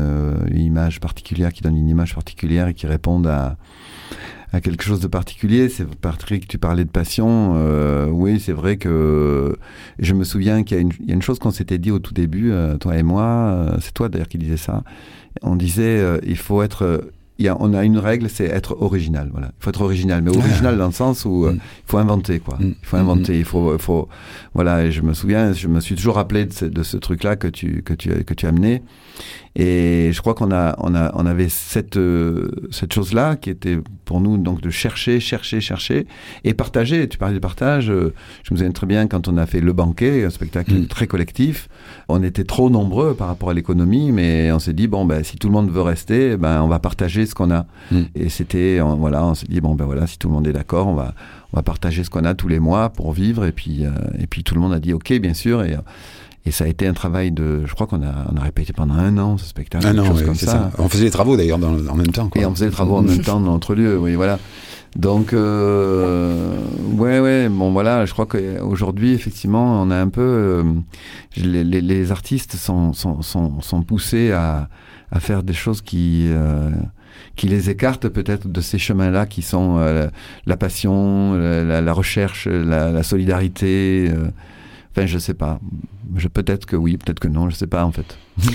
image 0.54 1.00
particulière, 1.00 1.54
qui 1.54 1.62
donnent 1.62 1.78
une 1.78 1.88
image 1.88 2.14
particulière 2.14 2.68
et 2.68 2.74
qui 2.74 2.86
répondent 2.86 3.26
à 3.26 3.56
quelque 4.60 4.84
chose 4.84 5.00
de 5.00 5.06
particulier. 5.06 5.70
C'est 5.70 5.86
Patrick, 5.86 6.46
tu 6.46 6.58
parlais 6.58 6.84
de 6.84 6.90
passion. 6.90 7.54
Oui, 8.12 8.40
c'est 8.40 8.52
vrai 8.52 8.76
que 8.76 9.56
je 9.98 10.12
me 10.12 10.24
souviens 10.24 10.64
qu'il 10.64 10.76
y, 10.76 10.80
a 10.80 11.14
une- 11.14 11.22
chose 11.22 11.38
qu'on 11.38 11.50
s'était 11.50 11.78
dit 11.78 11.90
au 11.90 11.98
tout 11.98 12.12
début, 12.12 12.52
toi 12.78 12.98
et 12.98 13.02
moi. 13.02 13.74
c'est 13.80 13.94
toi 13.94 14.10
d'ailleurs 14.10 14.28
qui 14.28 14.36
disais 14.36 14.58
ça. 14.58 14.82
On 15.42 15.56
disait 15.56 16.20
il 16.26 16.36
faut 16.36 16.62
être 16.62 17.10
y 17.44 17.48
a, 17.48 17.56
on 17.60 17.72
a 17.74 17.84
une 17.84 17.98
règle, 17.98 18.28
c'est 18.28 18.46
être 18.46 18.76
original. 18.80 19.28
Voilà, 19.32 19.48
il 19.58 19.62
faut 19.62 19.70
être 19.70 19.82
original, 19.82 20.22
mais 20.22 20.36
original 20.36 20.76
dans 20.78 20.86
le 20.86 20.92
sens 20.92 21.24
où 21.24 21.46
euh, 21.46 21.52
Mm. 21.52 21.54
il 21.56 21.90
faut 21.90 21.98
inventer, 21.98 22.38
quoi. 22.40 22.56
Mm. 22.58 22.74
Il 22.82 22.86
faut 22.86 22.96
inventer, 22.96 23.38
il 23.38 23.44
faut, 23.44 23.72
il 23.74 23.80
faut, 23.80 24.08
voilà. 24.54 24.84
Et 24.84 24.92
je 24.92 25.02
me 25.02 25.14
souviens, 25.14 25.52
je 25.52 25.68
me 25.68 25.80
suis 25.80 25.94
toujours 25.94 26.16
rappelé 26.16 26.46
de 26.46 26.52
ce, 26.52 26.64
de 26.64 26.82
ce 26.82 26.96
truc-là 26.96 27.36
que 27.36 27.48
tu, 27.48 27.82
que 27.82 27.94
tu, 27.94 28.10
que 28.24 28.34
tu 28.34 28.46
as 28.46 28.48
amené. 28.48 28.82
Et 29.56 30.10
je 30.12 30.20
crois 30.20 30.34
qu'on 30.34 30.52
a, 30.52 30.76
on 30.78 30.94
a, 30.94 31.10
on 31.14 31.26
avait 31.26 31.48
cette, 31.48 31.96
euh, 31.96 32.50
cette 32.70 32.92
chose-là 32.92 33.36
qui 33.36 33.50
était 33.50 33.78
pour 34.08 34.20
nous 34.22 34.38
donc 34.38 34.60
de 34.62 34.70
chercher, 34.70 35.20
chercher, 35.20 35.60
chercher 35.60 36.06
et 36.42 36.54
partager. 36.54 37.08
Tu 37.08 37.18
parlais 37.18 37.34
de 37.34 37.38
partage. 37.40 37.90
euh, 37.90 38.14
Je 38.42 38.52
me 38.54 38.56
souviens 38.58 38.72
très 38.72 38.86
bien 38.86 39.06
quand 39.06 39.28
on 39.28 39.36
a 39.36 39.44
fait 39.46 39.60
Le 39.60 39.72
Banquet, 39.74 40.24
un 40.24 40.30
spectacle 40.30 40.72
Mm. 40.74 40.86
très 40.86 41.06
collectif. 41.06 41.68
On 42.08 42.22
était 42.22 42.44
trop 42.44 42.70
nombreux 42.70 43.14
par 43.14 43.28
rapport 43.28 43.50
à 43.50 43.54
l'économie, 43.54 44.10
mais 44.10 44.50
on 44.50 44.58
s'est 44.58 44.72
dit 44.72 44.88
bon 44.88 45.04
ben 45.04 45.22
si 45.22 45.36
tout 45.36 45.48
le 45.48 45.52
monde 45.52 45.70
veut 45.70 45.82
rester, 45.82 46.36
ben 46.38 46.62
on 46.62 46.68
va 46.68 46.78
partager 46.78 47.26
ce 47.26 47.34
qu'on 47.34 47.50
a. 47.50 47.66
Mm. 47.92 48.00
Et 48.14 48.28
c'était 48.30 48.80
on- 48.80 48.96
voilà, 48.96 49.24
on 49.26 49.34
s'est 49.34 49.46
dit 49.48 49.60
bon 49.60 49.74
ben 49.74 49.84
voilà, 49.84 50.06
si 50.06 50.18
tout 50.18 50.28
le 50.28 50.34
monde 50.34 50.46
est 50.48 50.52
d'accord, 50.54 50.86
on 50.88 50.94
va 50.94 51.12
on 51.52 51.56
va 51.56 51.62
partager 51.62 52.04
ce 52.04 52.10
qu'on 52.10 52.24
a 52.24 52.34
tous 52.34 52.48
les 52.48 52.60
mois 52.60 52.88
pour 52.90 53.12
vivre. 53.12 53.44
Et 53.44 53.52
puis 53.52 53.84
euh, 53.84 53.90
et 54.18 54.26
puis 54.26 54.42
tout 54.42 54.54
le 54.54 54.60
monde 54.62 54.72
a 54.72 54.80
dit 54.80 54.92
ok 54.94 55.12
bien 55.20 55.34
sûr 55.34 55.62
et 55.64 55.74
euh, 55.74 55.78
et 56.48 56.50
ça 56.50 56.64
a 56.64 56.66
été 56.68 56.86
un 56.86 56.92
travail 56.94 57.30
de, 57.30 57.62
je 57.66 57.74
crois 57.74 57.86
qu'on 57.86 58.02
a, 58.02 58.12
on 58.32 58.36
a 58.36 58.40
répété 58.40 58.72
pendant 58.72 58.94
un 58.94 59.16
an 59.18 59.36
ce 59.38 59.44
spectacle, 59.46 59.86
non, 59.92 60.04
chose 60.06 60.20
ouais, 60.20 60.24
comme 60.24 60.34
c'est 60.34 60.46
ça. 60.46 60.52
ça. 60.52 60.82
On 60.82 60.88
faisait 60.88 61.04
les 61.04 61.10
travaux 61.10 61.36
d'ailleurs 61.36 61.58
en 61.58 61.94
même 61.94 62.06
temps. 62.08 62.28
Quoi. 62.28 62.42
Et 62.42 62.46
on 62.46 62.54
faisait 62.54 62.66
les 62.66 62.72
travaux 62.72 62.96
en 62.96 63.02
même 63.02 63.20
temps 63.20 63.38
dans 63.40 63.52
notre 63.52 63.74
lieu, 63.74 63.98
oui, 63.98 64.14
voilà. 64.14 64.38
Donc, 64.96 65.34
euh, 65.34 66.56
ouais, 66.96 67.20
ouais, 67.20 67.48
bon, 67.48 67.72
voilà, 67.72 68.06
je 68.06 68.12
crois 68.12 68.26
qu'aujourd'hui, 68.26 69.12
effectivement, 69.12 69.82
on 69.82 69.90
a 69.90 69.96
un 69.96 70.08
peu. 70.08 70.20
euh, 70.22 70.62
les, 71.36 71.62
les- 71.64 71.80
les 71.82 72.10
artistes 72.10 72.56
sont, 72.56 72.92
sont, 72.94 73.20
sont, 73.22 73.60
sont 73.60 73.82
poussés 73.82 74.32
à, 74.32 74.68
à 75.12 75.20
faire 75.20 75.42
des 75.42 75.52
choses 75.54 75.82
qui. 75.82 76.24
euh, 76.28 76.70
qui 77.36 77.46
les 77.48 77.70
écartent 77.70 78.08
peut-être 78.08 78.48
de 78.48 78.60
ces 78.60 78.78
chemins-là 78.78 79.26
qui 79.26 79.42
sont 79.42 79.76
euh, 79.78 80.08
la 80.46 80.56
passion, 80.56 81.34
la, 81.34 81.62
la- 81.64 81.80
la 81.80 81.92
recherche, 81.92 82.46
la, 82.48 82.90
la 82.90 83.02
solidarité. 83.02 84.08
euh, 84.10 84.28
enfin, 84.90 85.06
je 85.06 85.18
sais 85.18 85.34
pas. 85.34 85.60
Peut-être 86.32 86.66
que 86.66 86.76
oui, 86.76 86.96
peut-être 86.96 87.20
que 87.20 87.28
non, 87.28 87.50
je 87.50 87.56
sais 87.56 87.66
pas 87.66 87.84
en 87.84 87.92
fait. 87.92 88.18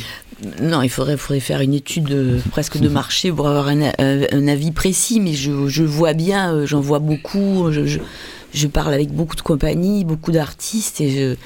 Non, 0.62 0.82
il 0.82 0.90
faudrait, 0.90 1.16
faire 1.40 1.62
une 1.62 1.74
étude 1.74 2.12
euh, 2.12 2.40
presque 2.52 2.78
de 2.78 2.90
marché 2.90 3.32
pour 3.32 3.48
avoir 3.48 3.70
un, 3.70 3.92
un 3.98 4.48
avis 4.48 4.72
précis, 4.72 5.22
mais 5.22 5.34
je, 5.34 5.84
vois 5.84 6.14
bien, 6.14 6.54
euh, 6.54 6.66
j'en 6.66 6.82
vois 6.82 7.00
beaucoup, 7.00 7.72
je, 7.72 8.68
parle 8.68 8.94
avec 8.94 9.12
beaucoup 9.12 9.38
de 9.38 9.42
compagnies, 9.42 10.04
beaucoup 10.04 10.32
d'artistes, 10.32 11.00
et 11.00 11.38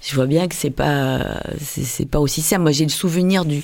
je, 0.00 0.14
vois 0.14 0.26
bien 0.26 0.46
que 0.46 0.54
c'est 0.54 0.70
pas, 0.70 1.40
c'est 1.60 2.08
pas 2.08 2.20
aussi 2.20 2.40
simple. 2.40 2.62
Moi, 2.62 2.72
j'ai 2.72 2.84
le 2.84 2.90
souvenir 2.90 3.44
du 3.44 3.62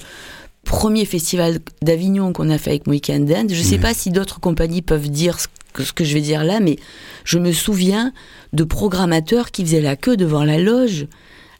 premier 0.64 1.04
festival 1.04 1.58
d'Avignon 1.82 2.32
qu'on 2.32 2.50
a 2.50 2.58
fait 2.58 2.70
avec 2.70 2.86
Weekend 2.86 3.30
End. 3.30 3.46
Je 3.50 3.62
sais 3.62 3.76
Mhm. 3.76 3.82
pas 3.82 3.94
si 3.94 4.10
d'autres 4.10 4.40
compagnies 4.40 4.82
peuvent 4.82 5.08
dire 5.10 5.38
ce 5.40 5.46
que, 5.72 5.82
ce 5.84 5.92
que 5.92 6.04
je 6.04 6.14
vais 6.14 6.20
dire 6.20 6.44
là, 6.44 6.60
mais 6.60 6.76
je 7.24 7.38
me 7.38 7.52
souviens 7.52 8.12
de 8.52 8.64
programmateurs 8.64 9.50
qui 9.50 9.64
faisaient 9.64 9.80
la 9.80 9.96
queue 9.96 10.16
devant 10.16 10.44
la 10.44 10.58
loge 10.58 11.06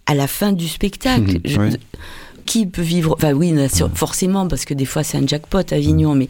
à 0.06 0.14
la 0.14 0.26
fin 0.26 0.52
du 0.52 0.68
spectacle. 0.68 1.38
Je-. 1.44 1.76
Qui 2.44 2.66
peut 2.66 2.82
vivre 2.82 3.14
Enfin 3.16 3.32
oui, 3.32 3.54
forcément, 3.94 4.48
parce 4.48 4.64
que 4.64 4.74
des 4.74 4.84
fois 4.84 5.02
c'est 5.04 5.16
un 5.16 5.26
jackpot 5.26 5.60
Avignon, 5.72 6.14
mais 6.16 6.28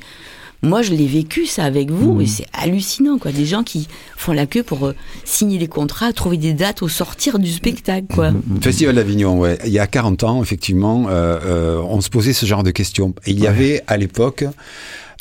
moi 0.63 0.83
je 0.83 0.93
l'ai 0.93 1.07
vécu 1.07 1.47
ça 1.47 1.65
avec 1.65 1.91
vous 1.91 2.21
et 2.21 2.27
c'est 2.27 2.47
hallucinant 2.53 3.19
quoi. 3.19 3.33
Des 3.33 3.47
gens 3.47 3.65
qui 3.65 3.89
font 4.17 4.33
la 4.33 4.47
queue 4.47 4.63
pour 4.63 4.87
euh, 4.87 4.95
signer 5.25 5.59
les 5.59 5.67
contrats, 5.67 6.13
trouver 6.13 6.37
des 6.37 6.53
dates 6.53 6.83
au 6.83 6.89
sortir 6.89 7.39
du 7.39 7.51
spectacle 7.51 8.07
quoi. 8.15 8.31
Festival 8.61 8.95
d'Avignon, 8.95 9.39
ouais. 9.39 9.59
Il 9.67 9.73
y 9.73 9.79
a 9.79 9.87
40 9.87 10.23
ans, 10.25 10.43
effectivement, 10.43 11.09
euh, 11.09 11.39
euh, 11.45 11.83
on 11.89 12.01
se 12.01 12.11
posait 12.11 12.33
ce 12.33 12.47
genre 12.47 12.63
de 12.63 12.71
questions. 12.71 13.15
Et 13.27 13.33
il 13.33 13.41
y 13.41 13.47
avait 13.47 13.83
à 13.87 13.97
l'époque, 13.97 14.45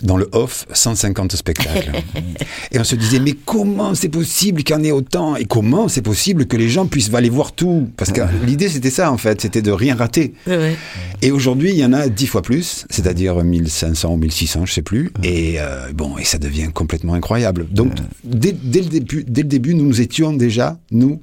dans 0.04 0.18
le 0.18 0.30
off, 0.32 0.66
150 0.74 1.36
spectacles. 1.36 1.92
et 2.72 2.80
on 2.80 2.84
se 2.84 2.96
disait, 2.96 3.20
mais 3.20 3.34
comment 3.34 3.96
c'est 3.96 4.10
possible 4.10 4.64
qu'il 4.64 4.76
y 4.76 4.80
en 4.80 4.84
ait 4.84 4.92
autant 4.92 5.36
Et 5.36 5.46
comment 5.46 5.88
c'est 5.88 6.02
possible 6.02 6.46
que 6.46 6.58
les 6.58 6.70
gens 6.70 6.88
puissent 6.88 7.14
aller 7.14 7.30
voir 7.30 7.52
tout 7.52 7.90
Parce 7.98 8.12
que 8.12 8.22
l'idée, 8.46 8.70
c'était 8.70 8.90
ça, 8.90 9.12
en 9.12 9.18
fait, 9.18 9.42
c'était 9.42 9.62
de 9.62 9.72
rien 9.72 9.96
rater. 9.96 10.34
Ouais. 10.48 10.76
Et 11.22 11.32
aujourd'hui, 11.32 11.72
il 11.72 11.78
y 11.78 11.86
en 11.86 11.94
a 11.94 12.08
10 12.10 12.28
fois 12.28 12.42
plus, 12.42 12.86
c'est-à-dire 12.90 13.44
1500 13.44 14.14
ou 14.14 14.18
1600, 14.18 14.66
je 14.66 14.74
sais 14.74 14.82
plus. 14.82 15.12
Et 15.24 15.56
euh, 15.60 15.92
bon, 15.94 16.18
et 16.18 16.24
ça 16.24 16.38
devient 16.38 16.70
complètement 16.74 17.14
incroyable. 17.14 17.68
Donc, 17.72 17.94
dès, 18.24 18.54
dès 18.54 18.82
le 18.82 18.88
début, 18.88 19.24
dès 19.28 19.44
le 19.44 19.48
début, 19.48 19.76
nous 19.76 19.86
nous 19.86 20.02
étions 20.02 20.34
déjà, 20.34 20.80
nous, 20.92 21.22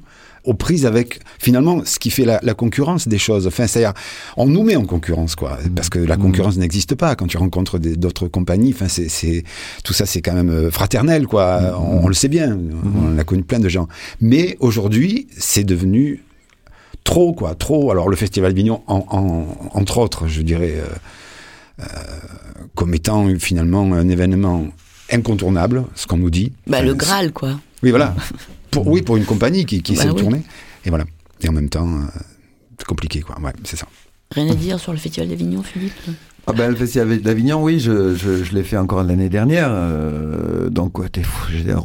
aux 0.49 0.55
prises 0.55 0.87
avec 0.87 1.21
finalement 1.39 1.83
ce 1.85 1.99
qui 1.99 2.11
fait 2.11 2.25
la, 2.25 2.41
la 2.43 2.55
concurrence 2.55 3.07
des 3.07 3.19
choses. 3.19 3.47
Enfin, 3.47 3.67
c'est-à-dire, 3.67 3.93
on 4.37 4.47
nous 4.47 4.63
met 4.63 4.77
en 4.77 4.85
concurrence, 4.85 5.35
quoi, 5.37 5.59
parce 5.77 5.89
que 5.91 5.99
la 5.99 6.17
concurrence 6.17 6.57
n'existe 6.57 6.95
pas 6.95 7.15
quand 7.17 7.27
tu 7.27 7.37
rencontres 7.37 7.79
des- 7.79 7.97
d'autres 7.97 8.29
compagnies. 8.29 8.73
Enfin, 8.75 8.89
c'est, 8.89 9.09
c'est 9.09 9.45
tout 9.85 9.93
ça, 9.93 10.07
c'est 10.07 10.23
quand 10.23 10.35
même 10.35 10.51
euh, 10.51 10.71
fraternel, 10.71 11.27
quoi. 11.27 11.77
On, 11.79 12.05
on 12.05 12.09
le 12.09 12.15
sait 12.15 12.29
bien, 12.29 12.59
on 13.05 13.19
a 13.19 13.25
connu 13.25 13.43
plein 13.43 13.61
de 13.61 13.69
gens. 13.69 13.89
Mais 14.21 14.57
aujourd'hui, 14.61 15.29
c'est 15.37 15.65
devenu 15.65 16.23
trop, 17.05 17.33
quoi, 17.33 17.55
trop. 17.55 17.91
Alors, 17.91 18.09
le 18.09 18.17
Festival 18.17 18.53
Vignon, 18.55 18.83
en, 18.87 19.05
en- 19.11 19.47
entre 19.79 19.99
autres, 19.99 20.27
je 20.29 20.43
dirais, 20.43 20.75
euh, 20.79 20.87
euh, 21.81 21.85
comme 22.75 22.95
étant 22.95 23.27
finalement 23.39 23.83
un 23.95 24.09
événement 24.09 24.67
incontournable, 25.13 25.85
ce 25.95 26.07
qu'on 26.07 26.17
nous 26.19 26.31
dit. 26.31 26.53
Bah, 26.67 26.79
Enfin, 26.79 26.87
le 26.87 26.95
Graal 26.95 27.33
quoi. 27.33 27.61
oui, 27.83 27.91
voilà. 27.91 28.15
Pour, 28.71 28.87
oui, 28.87 29.03
pour 29.03 29.17
une 29.17 29.25
compagnie 29.25 29.65
qui, 29.67 29.83
qui 29.83 29.95
Bah 29.95 30.03
sait 30.03 30.09
le 30.09 30.15
oui. 30.15 30.21
tourner. 30.21 30.43
Et 30.85 30.91
voilà. 30.91 31.05
Et 31.41 31.49
en 31.49 31.53
même 31.53 31.69
temps, 31.69 31.89
euh, 31.89 32.05
c'est 32.79 32.87
compliqué, 32.87 33.21
quoi. 33.21 33.39
Ouais, 33.41 33.53
c'est 33.65 33.77
ça. 33.77 33.87
Rien 34.33 34.51
à 34.51 34.55
dire 34.55 34.79
sur 34.79 34.93
le 34.93 34.99
festival 34.99 35.29
d'Avignon, 35.29 35.63
Philippe? 35.63 35.93
Ah 36.47 36.53
ben, 36.55 36.71
le 36.71 36.77
Festival 36.77 37.21
d'Avignon, 37.21 37.63
oui, 37.63 37.79
je, 37.79 38.15
je, 38.15 38.43
je 38.43 38.55
l'ai 38.55 38.63
fait 38.63 38.79
encore 38.79 39.03
l'année 39.03 39.29
dernière. 39.29 39.69
euh, 39.71 40.71
donc, 40.71 40.99
ouais, 40.99 41.09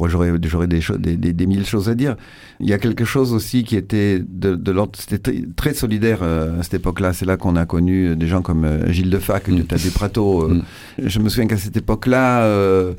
j'aurais, 0.08 0.32
j'aurais 0.42 0.66
des, 0.66 0.80
choses- 0.80 0.98
des, 0.98 1.16
des, 1.18 1.32
des 1.34 1.46
mille 1.46 1.66
choses 1.66 1.88
à 1.90 1.94
dire. 1.94 2.16
Il 2.64 2.70
y 2.70 2.72
a 2.72 2.78
quelque 2.78 3.04
chose 3.04 3.32
aussi 3.34 3.62
qui 3.62 3.76
était 3.76 4.18
de, 4.26 4.54
de 4.56 4.72
l'ordre, 4.72 4.92
c'était 4.98 5.44
très, 5.54 5.74
solidaire 5.74 6.20
euh, 6.22 6.58
à 6.58 6.62
cette 6.62 6.74
époque-là. 6.74 7.12
C'est 7.12 7.26
là 7.26 7.36
qu'on 7.36 7.56
a 7.56 7.66
connu 7.66 8.16
des 8.16 8.26
gens 8.26 8.40
comme 8.42 8.64
euh, 8.64 8.90
Gilles 8.90 9.10
Defac, 9.10 9.48
Mm. 9.48 9.54
du 9.56 9.64
Théâtre 9.66 9.84
du 9.84 9.90
Prato. 9.90 10.42
euh, 10.44 10.54
Mm. 10.54 10.62
Je 11.06 11.18
me 11.20 11.28
souviens 11.28 11.46
qu'à 11.46 11.56
cette 11.58 11.76
époque-là, 11.76 12.42
euh, 12.44 12.94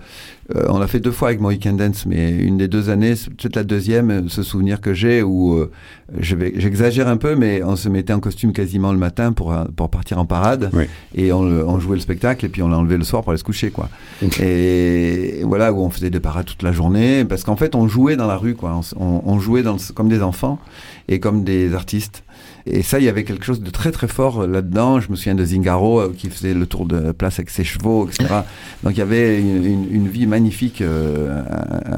euh, 0.56 0.66
on 0.70 0.78
l'a 0.78 0.86
fait 0.86 1.00
deux 1.00 1.12
fois 1.12 1.30
avec 1.30 1.42
Mohican 1.42 1.74
Dance, 1.74 2.06
mais 2.06 2.30
une 2.30 2.58
des 2.58 2.68
deux 2.68 2.90
années, 2.92 3.16
c'est 3.16 3.32
peut-être 3.34 3.56
la 3.56 3.64
deuxième, 3.64 4.12
euh, 4.12 4.22
ce 4.28 4.44
souvenir 4.44 4.80
que 4.82 4.94
j'ai 4.94 5.24
où 5.24 5.56
euh, 5.56 5.72
je 6.20 6.36
j'exagère 6.58 7.08
un 7.08 7.18
peu, 7.18 7.36
mais 7.36 7.64
on 7.64 7.76
se 7.76 7.90
mettait 7.90 8.14
en 8.14 8.20
costume 8.20 8.54
quasiment 8.54 8.92
le 8.92 9.00
matin 9.00 9.34
pour, 9.34 9.52
euh, 9.54 9.64
pour 9.76 9.90
partir 9.90 10.20
en 10.20 10.26
parade 10.28 10.70
Oui. 10.74 10.84
et 11.16 11.34
on, 11.34 11.80
jouait 11.80 11.96
le 11.96 12.02
spectacle 12.02 12.46
et 12.46 12.50
puis 12.50 12.62
on 12.62 12.68
l'a 12.70 12.78
enlevé 12.78 12.98
le 12.98 13.04
soir 13.04 13.24
pour 13.24 13.32
aller 13.32 13.40
se 13.40 13.44
coucher 13.44 13.72
quoi. 13.72 13.90
Ok. 14.24 14.40
Et 14.42 15.42
voilà 15.44 15.74
où 15.74 15.80
on 15.82 15.90
faisait 15.90 16.12
des 16.12 16.20
parades 16.20 16.46
toute 16.46 16.62
la 16.62 16.72
journée 16.72 17.26
parce 17.26 17.44
qu'en 17.44 17.56
fait 17.56 17.74
on 17.74 17.88
jouait 17.88 18.16
dans 18.16 18.28
la 18.28 18.38
rue 18.38 18.54
quoi, 18.54 18.80
on, 19.00 19.04
on- 19.04 19.22
on 19.26 19.40
jouait 19.56 19.64
dans 19.64 19.74
le- 19.74 19.94
comme 19.94 20.10
des 20.10 20.22
enfants 20.22 20.60
et 21.08 21.20
comme 21.20 21.44
des 21.44 21.74
artistes. 21.74 22.24
Et 22.68 22.82
ça, 22.82 22.98
il 23.00 23.06
y 23.06 23.10
avait 23.10 23.24
quelque 23.24 23.46
chose 23.46 23.62
de 23.62 23.70
très 23.70 23.92
très 23.92 24.08
fort 24.08 24.42
euh, 24.42 24.48
là-dedans. 24.48 25.00
Je 25.00 25.10
me 25.12 25.16
souviens 25.16 25.36
de 25.36 25.46
Zingaro 25.46 26.00
euh, 26.00 26.14
qui 26.18 26.30
faisait 26.30 26.54
le 26.56 26.66
tour 26.66 26.86
de 26.88 26.98
la 26.98 27.14
place 27.14 27.36
avec 27.36 27.50
ses 27.52 27.64
chevaux, 27.64 28.08
etc. 28.10 28.26
Donc 28.84 28.94
il 28.94 28.98
y 29.00 29.02
avait 29.02 29.40
une, 29.40 29.64
une- 29.66 29.88
une 29.92 30.08
vie 30.08 30.26
magnifique 30.28 30.82
euh, 30.82 31.44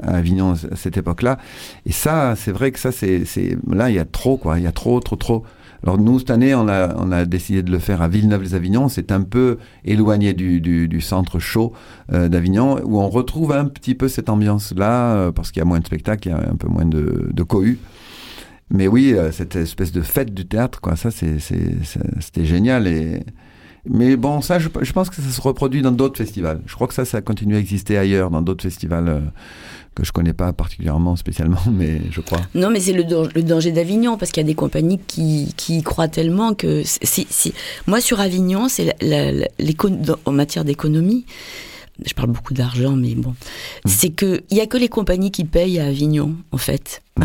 à, 0.03 0.15
Avignon 0.17 0.51
à 0.71 0.75
cette 0.75 0.97
époque-là. 0.97 1.37
Et 1.85 1.91
ça, 1.93 2.35
c'est 2.35 2.51
vrai 2.51 2.71
que 2.71 2.79
ça, 2.79 2.91
c'est- 2.91 3.23
là, 3.69 3.89
il 3.89 3.95
y 3.95 3.99
a 3.99 4.05
trop 4.05 4.37
quoi. 4.37 4.57
Il 4.59 4.63
y 4.63 4.67
a 4.67 4.71
trop, 4.73 4.99
trop, 4.99 5.15
trop. 5.15 5.43
Alors 5.83 5.97
nous, 5.97 6.19
cette 6.19 6.31
année, 6.31 6.55
on 6.55 6.67
a, 6.67 7.25
décidé 7.25 7.63
de 7.63 7.71
le 7.71 7.79
faire 7.79 8.01
à 8.01 8.07
Villeneuve-les-Avignon. 8.07 8.89
C'est 8.89 9.11
un 9.11 9.21
peu 9.21 9.57
éloigné 9.85 10.33
du, 10.33 11.01
centre 11.01 11.39
chaud 11.39 11.73
euh, 12.11 12.29
d'Avignon, 12.29 12.79
où 12.83 12.99
on 12.99 13.09
retrouve 13.09 13.51
un 13.51 13.65
petit 13.65 13.95
peu 13.95 14.07
cette 14.07 14.29
ambiance-là, 14.29 15.15
euh, 15.15 15.31
parce 15.31 15.51
qu'il 15.51 15.59
y 15.59 15.63
a 15.63 15.65
moins 15.65 15.79
de 15.79 15.85
spectacles, 15.85 16.29
il 16.29 16.31
y 16.31 16.33
a 16.33 16.37
un 16.37 16.55
peu 16.55 16.67
moins 16.67 16.85
de, 16.85 17.43
cohue. 17.43 17.79
Mais 18.69 18.87
oui, 18.87 19.13
euh, 19.13 19.31
cette 19.31 19.55
espèce 19.55 19.91
de 19.91 20.01
fête 20.01 20.33
du 20.33 20.45
théâtre, 20.45 20.81
quoi, 20.81 20.95
ça, 20.95 21.09
c'était 21.11 22.45
génial. 22.45 22.87
Et... 22.87 23.23
Mais 23.89 24.15
bon, 24.15 24.41
ça, 24.41 24.60
je, 24.60 24.67
pense 24.67 25.10
que 25.10 25.15
ça 25.15 25.30
se 25.30 25.41
reproduit 25.41 25.82
dans 25.82 25.91
d'autres 25.91 26.17
festivals. 26.17 26.62
Je 26.65 26.76
crois 26.76 26.88
que 26.88 26.93
ça, 26.93 27.06
ça 27.06 27.21
continue 27.21 27.56
à 27.56 27.60
exister 27.60 27.97
ailleurs, 27.97 28.30
dans 28.30 28.41
d'autres 28.41 28.63
festivals 28.63 29.08
euh, 29.08 29.19
que 29.95 30.04
je 30.04 30.12
connais 30.12 30.34
pas 30.34 30.54
particulièrement, 30.54 31.15
spécialement, 31.15 31.60
mais 31.71 32.02
je 32.12 32.21
crois. 32.21 32.41
Non, 32.56 32.69
mais 32.69 32.80
c'est 32.80 32.93
le, 32.93 33.04
dan- 33.04 33.30
le 33.34 33.43
danger 33.43 33.71
d'Avignon, 33.71 34.17
parce 34.17 34.32
qu'il 34.32 34.41
y 34.41 34.45
a 34.45 34.47
des 34.47 34.56
compagnies 34.56 35.00
qui, 35.08 35.54
qui 35.58 35.82
croient 35.84 36.08
tellement 36.08 36.54
que. 36.54 36.84
Moi, 37.88 38.02
sur 38.02 38.19
Avignon, 38.19 38.67
c'est 38.69 38.95
en 40.26 40.32
matière 40.32 40.65
d'économie. 40.65 41.26
Je 42.05 42.13
parle 42.13 42.29
beaucoup 42.29 42.53
d'argent, 42.53 42.95
mais 42.95 43.15
bon. 43.15 43.33
C'est 43.86 44.10
que 44.10 44.43
il 44.49 44.57
y 44.57 44.62
a 44.62 44.67
que 44.67 44.77
les 44.77 44.89
compagnies 44.89 45.31
qui 45.31 45.45
payent 45.45 45.79
à 45.79 45.88
Avignon, 45.88 46.36
en 46.51 46.57
fait. 46.57 47.01
Mmh, 47.17 47.23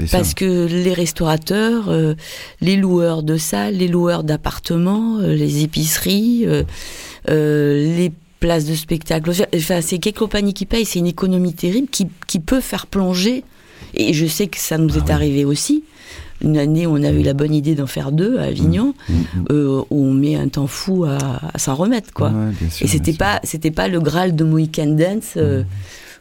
sûr. 0.00 0.10
Parce 0.10 0.34
que 0.34 0.66
les 0.66 0.92
restaurateurs, 0.92 1.88
euh, 1.88 2.14
les 2.60 2.76
loueurs 2.76 3.22
de 3.22 3.36
salles, 3.36 3.76
les 3.76 3.88
loueurs 3.88 4.24
d'appartements, 4.24 5.18
euh, 5.18 5.34
les 5.34 5.62
épiceries, 5.62 6.44
euh, 6.46 6.64
les 7.26 8.12
places 8.40 8.66
de 8.66 8.74
spectacle, 8.74 9.30
enfin, 9.54 9.80
c'est 9.80 9.98
quelques 9.98 10.18
compagnies 10.18 10.52
qui 10.52 10.66
payent, 10.66 10.84
c'est 10.84 10.98
une 10.98 11.06
économie 11.06 11.54
terrible 11.54 11.88
qui, 11.88 12.06
qui 12.26 12.38
peut 12.38 12.60
faire 12.60 12.86
plonger, 12.86 13.44
et 13.94 14.12
je 14.12 14.26
sais 14.26 14.46
que 14.46 14.58
ça 14.58 14.76
nous 14.76 14.98
est 14.98 15.10
arrivé 15.10 15.46
aussi, 15.46 15.84
une 16.42 16.58
année 16.58 16.86
où 16.86 16.90
on 16.96 17.02
a 17.02 17.10
eu 17.10 17.22
la 17.22 17.32
bonne 17.34 17.54
idée 17.54 17.74
d'en 17.74 17.86
faire 17.86 18.12
deux 18.12 18.38
à 18.38 18.44
Avignon, 18.44 18.94
Mm, 19.08 19.12
mm. 19.14 19.44
euh, 19.52 19.82
où 19.90 20.04
on 20.04 20.12
met 20.12 20.34
un 20.36 20.48
temps 20.48 20.66
fou 20.66 21.04
à, 21.04 21.16
à 21.54 21.58
s'en 21.58 21.74
remettre, 21.74 22.12
quoi. 22.12 22.28
Ouais, 22.28 22.52
bien 22.60 22.70
sûr, 22.70 22.84
Et 22.84 22.88
c'était 22.88 23.12
pas, 23.14 23.40
c'était 23.44 23.70
pas 23.70 23.88
le 23.88 24.00
Graal 24.00 24.36
de 24.36 24.44
Mohican 24.44 24.86
Dance 24.86 25.34
euh, 25.36 25.62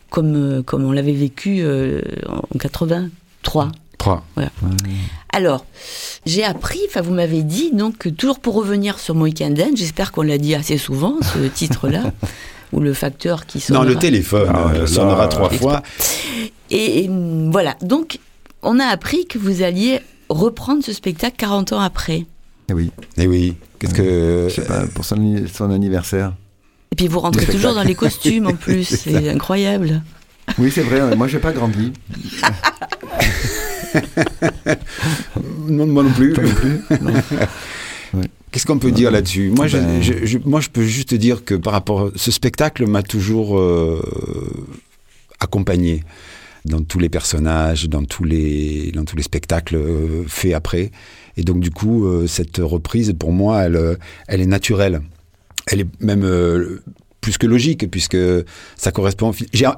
comme, 0.09 0.35
euh, 0.35 0.61
comme 0.63 0.85
on 0.85 0.91
l'avait 0.91 1.11
vécu 1.13 1.57
euh, 1.61 2.01
en 2.27 2.57
83. 2.57 3.69
Trois. 3.97 4.23
Alors, 5.31 5.65
j'ai 6.25 6.43
appris, 6.43 6.79
enfin 6.87 7.01
vous 7.01 7.13
m'avez 7.13 7.43
dit, 7.43 7.71
donc 7.73 7.97
que 7.97 8.09
toujours 8.09 8.39
pour 8.39 8.53
revenir 8.55 8.99
sur 8.99 9.15
Mohican 9.15 9.49
Dance, 9.49 9.75
j'espère 9.75 10.11
qu'on 10.11 10.21
l'a 10.21 10.37
dit 10.37 10.55
assez 10.55 10.77
souvent, 10.77 11.15
ce 11.21 11.39
titre-là, 11.53 12.11
ou 12.71 12.79
le 12.79 12.93
facteur 12.93 13.45
qui 13.45 13.57
Non, 13.57 13.63
sonnera. 13.79 13.85
le 13.85 13.95
téléphone 13.95 14.49
Ah, 14.53 14.71
euh, 14.75 14.87
sonnera 14.87 15.27
trois 15.27 15.49
fois. 15.49 15.81
Et, 16.71 17.03
et, 17.05 17.09
voilà, 17.51 17.75
donc 17.81 18.19
on 18.65 18.79
a 18.79 18.85
appris 18.85 19.25
que 19.25 19.37
vous 19.37 19.61
alliez 19.61 19.99
reprendre 20.29 20.83
ce 20.83 20.91
spectacle 20.93 21.35
40 21.37 21.73
ans 21.73 21.79
après. 21.79 22.25
Eh 22.69 22.73
oui, 22.73 22.91
Et 23.17 23.27
oui. 23.27 23.55
Qu'est-ce 23.79 23.93
que. 23.93 24.47
je 24.49 24.53
sais 24.55 24.65
pas, 24.65 24.85
pour 24.87 25.05
son, 25.05 25.43
son 25.53 25.69
anniversaire. 25.71 26.33
Et 26.91 26.95
puis 26.95 27.07
vous 27.07 27.19
rentrez 27.19 27.45
toujours 27.45 27.73
dans 27.73 27.83
les 27.83 27.95
costumes 27.95 28.47
en 28.47 28.53
plus, 28.65 28.83
C'est 28.85 29.29
incroyable. 29.29 30.01
Oui, 30.59 30.71
c'est 30.73 30.81
vrai, 30.81 31.15
moi 31.15 31.27
j'ai 31.27 31.39
pas 31.39 31.51
grandi. 31.53 31.93
Non, 35.67 35.87
moi 35.87 36.03
non 36.03 36.11
plus. 36.11 36.33
Toi 36.33 36.43
non 36.43 36.51
plus 36.53 36.81
Non. 37.01 37.13
Qu'est-ce 38.51 38.65
qu'on 38.65 38.79
peut 38.79 38.91
dire 38.91 39.11
là-dessus? 39.11 39.49
Moi, 39.49 39.67
je- 39.67 39.77
Ben- 39.77 40.01
je, 40.01 40.25
je- 40.25 40.37
moi, 40.45 40.61
je 40.61 40.69
peux 40.69 40.83
juste 40.83 41.13
dire 41.13 41.43
que 41.43 41.55
par 41.55 41.73
rapport, 41.73 42.11
ce 42.15 42.31
spectacle 42.31 42.87
m'a 42.87 43.03
toujours 43.03 43.59
euh, 43.59 44.01
accompagné 45.41 46.03
dans 46.65 46.81
tous 46.81 46.99
les 46.99 47.09
personnages, 47.09 47.87
dans 47.87 48.03
tous 48.03 48.23
les, 48.23 48.91
dans 48.91 49.05
tous 49.05 49.15
les 49.15 49.23
spectacles 49.23 49.75
euh, 49.75 50.23
faits 50.27 50.53
après. 50.53 50.91
Et 51.37 51.43
donc, 51.43 51.59
du 51.59 51.69
coup, 51.71 52.05
euh, 52.05 52.27
cette 52.27 52.57
reprise, 52.57 53.13
pour 53.17 53.31
moi, 53.31 53.63
elle, 53.63 53.75
euh, 53.75 53.95
elle 54.27 54.41
est 54.41 54.45
naturelle. 54.47 55.01
Elle 55.67 55.81
est 55.81 55.87
même 55.99 56.23
plus 57.21 57.39
que 57.39 57.47
logique, 57.47 57.89
puisque 57.89 58.17
ça 58.77 58.91
correspond. 58.91 59.31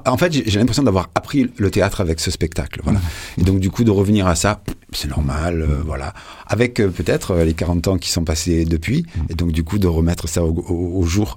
En 0.04 0.16
fait, 0.18 0.32
j'ai 0.32 0.58
l'impression 0.58 0.82
d'avoir 0.82 1.08
appris 1.14 1.50
le 1.56 1.70
théâtre 1.70 2.02
avec 2.02 2.20
ce 2.20 2.30
spectacle. 2.30 2.80
Voilà. 2.84 3.00
Et 3.38 3.42
donc, 3.42 3.58
du 3.60 3.70
coup, 3.70 3.84
de 3.84 3.90
revenir 3.90 4.26
à 4.26 4.34
ça, 4.34 4.62
c'est 4.92 5.08
normal, 5.08 5.62
euh, 5.62 5.80
voilà. 5.86 6.12
Avec 6.46 6.78
euh, 6.78 6.88
peut-être 6.88 7.34
les 7.36 7.54
40 7.54 7.88
ans 7.88 7.96
qui 7.98 8.10
sont 8.10 8.22
passés 8.24 8.66
depuis, 8.66 9.06
et 9.30 9.34
donc, 9.34 9.52
du 9.52 9.62
coup, 9.64 9.78
de 9.78 9.86
remettre 9.86 10.28
ça 10.28 10.44
au, 10.44 10.50
au- 10.52 11.00
au 11.00 11.04
jour 11.06 11.36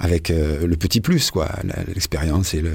avec 0.00 0.30
euh, 0.32 0.66
le 0.66 0.76
petit 0.76 1.00
plus, 1.00 1.30
quoi, 1.30 1.48
l'expérience 1.94 2.54
et 2.54 2.60
le. 2.60 2.72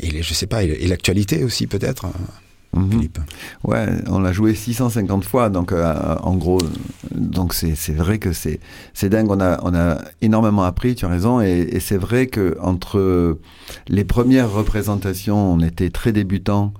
Et 0.00 0.10
les- 0.10 0.22
je 0.22 0.34
sais 0.34 0.46
pas, 0.46 0.62
et 0.64 0.86
l'actualité 0.86 1.44
aussi, 1.44 1.66
peut-être, 1.66 2.04
hein, 2.06 2.12
Mhm. 2.76 3.06
Ouais, 3.62 3.86
on 4.08 4.18
l'a 4.18 4.32
joué 4.32 4.52
650 4.52 5.24
fois, 5.24 5.48
donc 5.48 5.70
euh, 5.70 6.16
en 6.22 6.34
gros, 6.34 6.60
euh, 6.60 6.66
donc 7.14 7.54
c'est 7.54 7.92
vrai 7.92 8.18
que 8.18 8.32
c'est 8.32 8.58
c'est 8.94 9.08
dingue. 9.08 9.30
On 9.30 9.40
a 9.40 9.60
on 9.62 9.72
a 9.76 9.98
énormément 10.22 10.64
appris, 10.64 10.96
tu 10.96 11.04
as 11.04 11.08
raison, 11.08 11.40
et, 11.40 11.68
et 11.70 11.78
c'est 11.78 11.96
vrai 11.96 12.26
que 12.26 12.56
entre 12.60 13.38
les 13.86 14.02
premières 14.04 14.50
représentations, 14.50 15.52
on 15.52 15.60
était 15.60 15.90
très 15.90 16.10
débutants. 16.10 16.74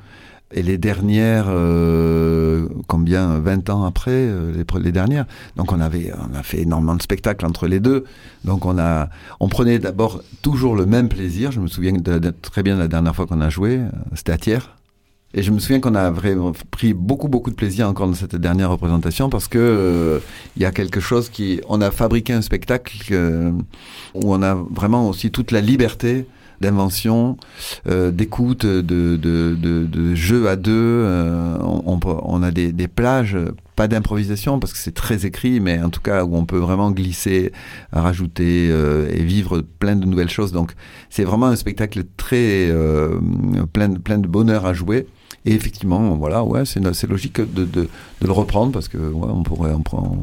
Et 0.52 0.62
les 0.62 0.78
dernières, 0.78 1.46
euh, 1.48 2.68
combien 2.86 3.38
20 3.38 3.70
ans 3.70 3.84
après 3.84 4.12
euh, 4.12 4.64
les, 4.80 4.92
dernières. 4.92 5.24
Donc 5.56 5.72
on 5.72 5.80
avait, 5.80 6.12
on 6.30 6.34
a 6.36 6.42
fait 6.42 6.60
énormément 6.60 6.94
de 6.94 7.02
spectacles 7.02 7.44
entre 7.46 7.66
les 7.66 7.80
deux. 7.80 8.04
Donc 8.44 8.64
on 8.66 8.78
a, 8.78 9.08
on 9.40 9.48
prenait 9.48 9.78
d'abord 9.78 10.22
toujours 10.42 10.76
le 10.76 10.86
même 10.86 11.08
plaisir. 11.08 11.50
Je 11.50 11.60
me 11.60 11.66
souviens 11.66 11.92
de- 11.92 12.30
très 12.42 12.62
bien 12.62 12.76
de 12.76 12.80
la 12.80 12.88
dernière 12.88 13.16
fois 13.16 13.26
qu'on 13.26 13.40
a 13.40 13.48
joué, 13.48 13.78
euh, 13.78 13.88
c'était 14.14 14.32
à 14.32 14.38
Thiers. 14.38 14.70
Et 15.36 15.42
je 15.42 15.50
me 15.50 15.58
souviens 15.58 15.80
qu'on 15.80 15.96
a 15.96 16.10
vraiment 16.10 16.52
pris 16.70 16.94
beaucoup 16.94 17.26
beaucoup 17.26 17.50
de 17.50 17.56
plaisir 17.56 17.88
encore 17.88 18.06
dans 18.06 18.14
cette 18.14 18.36
dernière 18.36 18.70
représentation 18.70 19.28
parce 19.28 19.48
que 19.48 20.20
il 20.56 20.62
y 20.62 20.64
a 20.64 20.70
quelque 20.70 21.00
chose 21.00 21.28
qui, 21.28 21.60
on 21.68 21.80
a 21.80 21.90
fabriqué 21.90 22.32
un 22.32 22.42
spectacle 22.42 23.12
où 24.14 24.32
on 24.32 24.42
a 24.42 24.54
vraiment 24.54 25.08
aussi 25.08 25.32
toute 25.32 25.50
la 25.50 25.60
liberté 25.60 26.28
d'invention, 26.64 27.36
euh, 27.88 28.10
d'écoute, 28.10 28.64
de, 28.66 28.80
de, 29.16 29.56
de, 29.56 30.14
jeu 30.14 30.48
à 30.48 30.56
deux. 30.56 30.72
euh, 30.72 31.56
on, 31.60 31.94
on 31.94 32.00
on 32.04 32.42
a 32.42 32.50
des, 32.50 32.72
des 32.72 32.88
plages, 32.88 33.36
pas 33.76 33.86
d'improvisation 33.88 34.58
parce 34.58 34.72
que 34.72 34.78
c'est 34.78 34.94
très 34.94 35.26
écrit, 35.26 35.60
mais 35.60 35.80
en 35.82 35.90
tout 35.90 36.00
cas 36.00 36.24
où 36.24 36.34
on 36.36 36.46
peut 36.46 36.58
vraiment 36.58 36.90
glisser, 36.90 37.52
rajouter 37.92 38.68
euh, 38.70 39.08
et 39.12 39.22
vivre 39.22 39.60
plein 39.78 39.96
de 39.96 40.06
nouvelles 40.06 40.30
choses. 40.30 40.52
Donc 40.52 40.72
c'est 41.10 41.24
vraiment 41.24 41.46
un 41.46 41.56
spectacle 41.56 42.02
très 42.16 42.70
plein, 43.72 43.88
de- 43.90 43.98
plein 43.98 44.18
de 44.18 44.26
bonheur 44.28 44.64
à 44.66 44.72
jouer. 44.72 45.06
Et 45.46 45.52
effectivement, 45.52 46.14
voilà, 46.16 46.42
ouais, 46.42 46.62
c'est 46.64 47.06
logique 47.06 47.38
de, 47.38 47.64
de, 47.66 47.82
de 48.20 48.26
le 48.26 48.32
reprendre 48.32 48.72
parce 48.72 48.88
que 48.88 48.96
on 49.14 49.42
pourrait, 49.42 49.74
on 49.74 49.82
prend, 49.82 50.16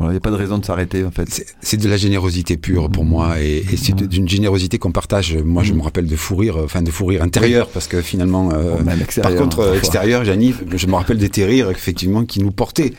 on- 0.00 0.04
voilà, 0.04 0.12
il 0.12 0.14
n'y 0.14 0.16
a 0.16 0.20
pas 0.20 0.30
de 0.30 0.36
raison 0.36 0.58
de 0.58 0.64
s'arrêter 0.64 1.04
en 1.04 1.10
fait. 1.10 1.28
C'est- 1.60 1.76
de 1.76 1.88
la 1.88 1.96
générosité 1.96 2.56
pure 2.56 2.90
pour 2.90 3.04
moi 3.04 3.40
et, 3.40 3.58
et 3.72 3.76
c'est 3.76 3.94
d'une 3.94 4.28
générosité 4.28 4.78
qu'on 4.78 4.92
partage. 4.92 5.36
Moi, 5.36 5.62
je 5.62 5.72
me 5.72 5.82
rappelle 5.82 6.06
de 6.06 6.16
fou 6.16 6.36
rire, 6.36 6.56
enfin 6.62 6.82
de 6.82 6.90
fou 6.90 7.06
rire 7.06 7.22
intérieur 7.22 7.68
parce 7.68 7.86
que 7.86 8.00
finalement, 8.02 8.50
euh, 8.52 8.76
Oh, 8.80 8.82
même 8.84 9.00
par 9.22 9.34
contre, 9.34 9.60
euh, 9.60 9.62
parfois. 9.64 9.76
extérieur, 9.76 10.24
Janine, 10.24 10.54
je 10.74 10.86
me 10.86 10.94
rappelle 10.94 11.18
des 11.18 11.44
rires 11.44 11.70
effectivement 11.70 12.24
qui 12.24 12.40
nous 12.40 12.50
portaient. 12.50 12.92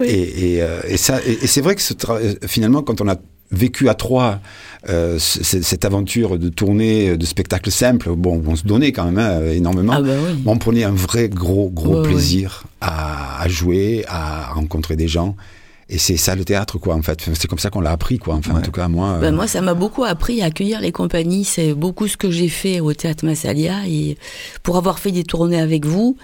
Oui. 0.00 0.06
Et, 0.08 0.54
et, 0.56 0.62
euh, 0.62 0.80
et 0.88 0.96
ça, 0.96 1.20
et, 1.26 1.32
et 1.44 1.46
c'est 1.46 1.60
vrai 1.60 1.74
que 1.74 1.82
ce 1.82 1.94
tra- 1.94 2.20
finalement, 2.46 2.82
quand 2.82 3.00
on 3.00 3.08
a 3.08 3.16
vécu 3.50 3.88
à 3.88 3.94
trois 3.94 4.40
euh, 4.88 5.18
cette 5.18 5.84
aventure 5.84 6.38
de 6.38 6.48
tournée 6.48 7.16
de 7.16 7.26
spectacle 7.26 7.70
simple, 7.70 8.10
bon, 8.16 8.42
on 8.46 8.56
se 8.56 8.64
donnait 8.64 8.90
quand 8.92 9.04
même 9.04 9.18
hein, 9.18 9.40
énormément. 9.52 9.92
Ah 9.96 10.00
bah 10.02 10.08
oui. 10.26 10.42
On 10.46 10.56
prenait 10.58 10.82
un 10.84 10.90
vrai 10.90 11.28
gros, 11.28 11.68
gros 11.70 11.96
Ouais, 11.96 12.00
ouais. 12.00 12.08
plaisir 12.14 12.64
À, 12.80 13.40
à 13.42 13.48
jouer, 13.48 14.04
à 14.08 14.52
rencontrer 14.52 14.96
des 14.96 15.06
gens. 15.08 15.36
Et 15.88 15.98
c'est 15.98 16.16
ça 16.16 16.34
le 16.34 16.44
théâtre, 16.44 16.78
quoi, 16.78 16.94
en 16.94 17.02
fait. 17.02 17.20
C'est 17.34 17.48
comme 17.48 17.58
ça 17.58 17.68
qu'on 17.70 17.80
l'a 17.80 17.90
appris, 17.90 18.18
quoi. 18.18 18.34
Enfin, 18.36 18.56
en 18.56 18.60
tout 18.62 18.70
cas, 18.70 18.88
moi. 18.88 19.18
Ben, 19.20 19.32
euh, 19.32 19.36
moi, 19.36 19.46
ça 19.46 19.60
m'a 19.60 19.74
beaucoup 19.74 20.04
appris 20.04 20.40
à 20.42 20.46
accueillir 20.46 20.80
les 20.80 20.92
compagnies. 20.92 21.44
C'est 21.44 21.74
beaucoup 21.74 22.08
ce 22.08 22.16
que 22.16 22.30
j'ai 22.30 22.48
fait 22.48 22.80
au 22.80 22.92
théâtre 22.94 23.24
Massalia. 23.26 23.86
Et 23.86 24.16
pour 24.62 24.76
avoir 24.76 24.98
fait 24.98 25.10
des 25.12 25.24
tournées 25.24 25.60
avec 25.60 25.84
vous, 25.84 26.16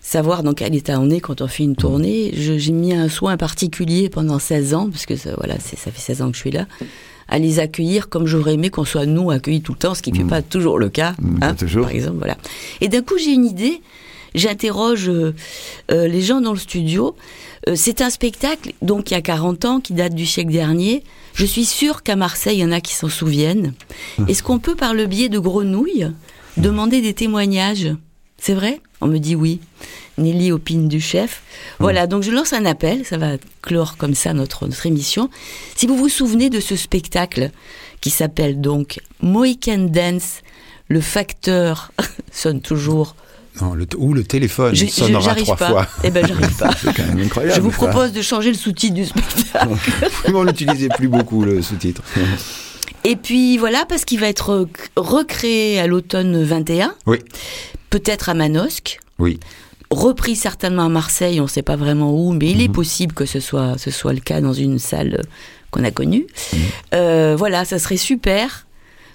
savoir 0.00 0.42
dans 0.42 0.54
quel 0.54 0.74
état 0.74 0.98
on 0.98 1.10
est 1.10 1.20
quand 1.20 1.42
on 1.42 1.48
fait 1.48 1.64
une 1.64 1.76
tournée, 1.76 2.32
je- 2.34 2.56
j'ai 2.56 2.72
mis 2.72 2.94
un 2.94 3.08
soin 3.08 3.36
particulier 3.36 4.08
pendant 4.08 4.38
16 4.38 4.72
ans, 4.74 4.88
parce 4.90 5.04
que 5.06 5.16
ça, 5.16 5.34
voilà, 5.36 5.58
ça 5.60 5.76
fait 5.76 6.00
16 6.00 6.22
ans 6.22 6.30
que 6.30 6.36
je 6.36 6.40
suis 6.40 6.50
là, 6.50 6.66
à 7.28 7.38
les 7.38 7.58
accueillir 7.58 8.08
comme 8.08 8.26
j'aurais 8.26 8.54
aimé 8.54 8.70
qu'on 8.70 8.84
soit 8.86 9.06
nous 9.06 9.30
accueillis 9.30 9.60
tout 9.60 9.72
le 9.72 9.78
temps, 9.78 9.94
ce 9.94 10.00
qui 10.02 10.10
ne 10.12 10.16
fait 10.16 10.24
pas 10.24 10.40
toujours 10.42 10.78
le 10.78 10.88
cas. 10.88 11.14
Mm, 11.20 11.38
pas 11.38 11.46
hein, 11.48 11.54
toujours. 11.54 11.82
Par 11.84 11.94
exemple, 11.94 12.16
voilà. 12.18 12.36
Et 12.80 12.88
d'un 12.88 13.02
coup, 13.02 13.18
j'ai 13.18 13.32
une 13.32 13.44
idée. 13.44 13.82
J'interroge 14.34 15.08
euh, 15.08 15.34
euh, 15.90 16.08
les 16.08 16.22
gens 16.22 16.40
dans 16.40 16.52
le 16.52 16.58
studio. 16.58 17.16
Euh, 17.68 17.74
c'est 17.76 18.00
un 18.00 18.10
spectacle, 18.10 18.72
donc 18.82 19.10
il 19.10 19.14
y 19.14 19.16
a 19.16 19.22
40 19.22 19.64
ans, 19.64 19.80
qui 19.80 19.92
date 19.92 20.14
du 20.14 20.26
siècle 20.26 20.52
dernier. 20.52 21.04
Je 21.34 21.44
suis 21.44 21.64
sûre 21.64 22.02
qu'à 22.02 22.16
Marseille, 22.16 22.58
il 22.58 22.60
y 22.60 22.64
en 22.64 22.72
a 22.72 22.80
qui 22.80 22.94
s'en 22.94 23.08
souviennent. 23.08 23.74
Est-ce 24.28 24.42
qu'on 24.42 24.58
peut, 24.58 24.74
par 24.74 24.94
le 24.94 25.06
biais 25.06 25.28
de 25.28 25.38
Grenouille, 25.38 26.10
demander 26.56 27.00
des 27.00 27.14
témoignages? 27.14 27.88
C'est 28.38 28.54
vrai? 28.54 28.80
On 29.00 29.06
me 29.06 29.18
dit 29.18 29.36
oui. 29.36 29.60
Nelly 30.18 30.52
opine 30.52 30.88
du 30.88 31.00
chef. 31.00 31.42
Voilà, 31.78 32.06
donc 32.06 32.22
je 32.22 32.30
lance 32.30 32.52
un 32.52 32.64
appel, 32.66 33.04
ça 33.04 33.16
va 33.16 33.32
clore 33.62 33.96
comme 33.96 34.14
ça 34.14 34.34
notre, 34.34 34.66
notre 34.66 34.86
émission. 34.86 35.30
Si 35.76 35.86
vous 35.86 35.96
vous 35.96 36.08
souvenez 36.08 36.50
de 36.50 36.60
ce 36.60 36.76
spectacle 36.76 37.50
qui 38.00 38.10
s'appelle 38.10 38.60
donc 38.60 39.00
Mohican 39.22 39.78
Dance, 39.78 40.42
le 40.88 41.00
facteur 41.00 41.92
sonne 42.32 42.60
toujours. 42.60 43.14
Non, 43.60 43.74
le, 43.74 43.86
ou 43.96 44.14
le 44.14 44.22
téléphone 44.24 44.74
Je- 44.74 44.86
sonnera 44.86 45.34
trois 45.34 45.56
pas. 45.56 45.68
fois. 45.68 45.86
Eh 46.04 46.10
ben, 46.10 46.26
j'arrive 46.26 46.56
pas. 46.58 46.70
C'est 46.80 46.94
quand 46.94 47.06
même 47.06 47.20
incroyable. 47.24 47.54
Je 47.56 47.60
vous 47.60 47.70
ça. 47.72 47.76
propose 47.88 48.12
de 48.12 48.22
changer 48.22 48.50
le 48.50 48.56
sous-titre 48.56 48.94
du 48.94 49.04
spectacle. 49.06 49.68
on 50.34 50.44
n'utilisait 50.44 50.88
plus 50.88 51.08
beaucoup 51.08 51.42
le 51.44 51.60
sous-titre. 51.62 52.02
Et 53.04 53.16
puis 53.16 53.56
voilà, 53.58 53.84
parce 53.88 54.04
qu'il 54.04 54.20
va 54.20 54.28
être 54.28 54.68
recréé 54.96 55.80
à 55.80 55.86
l'automne 55.86 56.42
21, 56.42 56.94
Oui, 57.06 57.18
peut-être 57.88 58.28
à 58.28 58.34
Manosque, 58.34 58.98
oui. 59.18 59.40
repris 59.90 60.36
certainement 60.36 60.84
à 60.84 60.88
Marseille, 60.90 61.40
on 61.40 61.44
ne 61.44 61.48
sait 61.48 61.62
pas 61.62 61.76
vraiment 61.76 62.12
où, 62.14 62.32
mais 62.32 62.46
Mhm. 62.46 62.52
il 62.52 62.62
est 62.62 62.68
possible 62.68 63.14
que 63.14 63.24
ce 63.24 63.40
soit, 63.40 63.76
ce 63.78 63.90
soit 63.90 64.12
le 64.12 64.20
cas 64.20 64.40
dans 64.42 64.52
une 64.52 64.78
salle 64.78 65.22
qu'on 65.70 65.82
a 65.84 65.90
connue. 65.90 66.26
Mhm. 66.52 66.58
Euh, 66.94 67.34
voilà, 67.38 67.64
ça 67.64 67.78
serait 67.78 67.96
super 67.96 68.66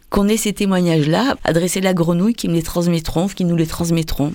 qu'on 0.10 0.28
ait 0.28 0.38
ces 0.38 0.54
témoignages-là, 0.54 1.36
adressés 1.44 1.80
à 1.80 1.84
la 1.84 1.94
grenouille, 1.94 2.34
qui 2.36 2.48
me 2.48 2.54
les 2.54 2.62
transmettront, 2.64 3.28
qui 3.28 3.44
nous 3.46 3.56
les 3.56 3.68
transmettront. 3.68 4.34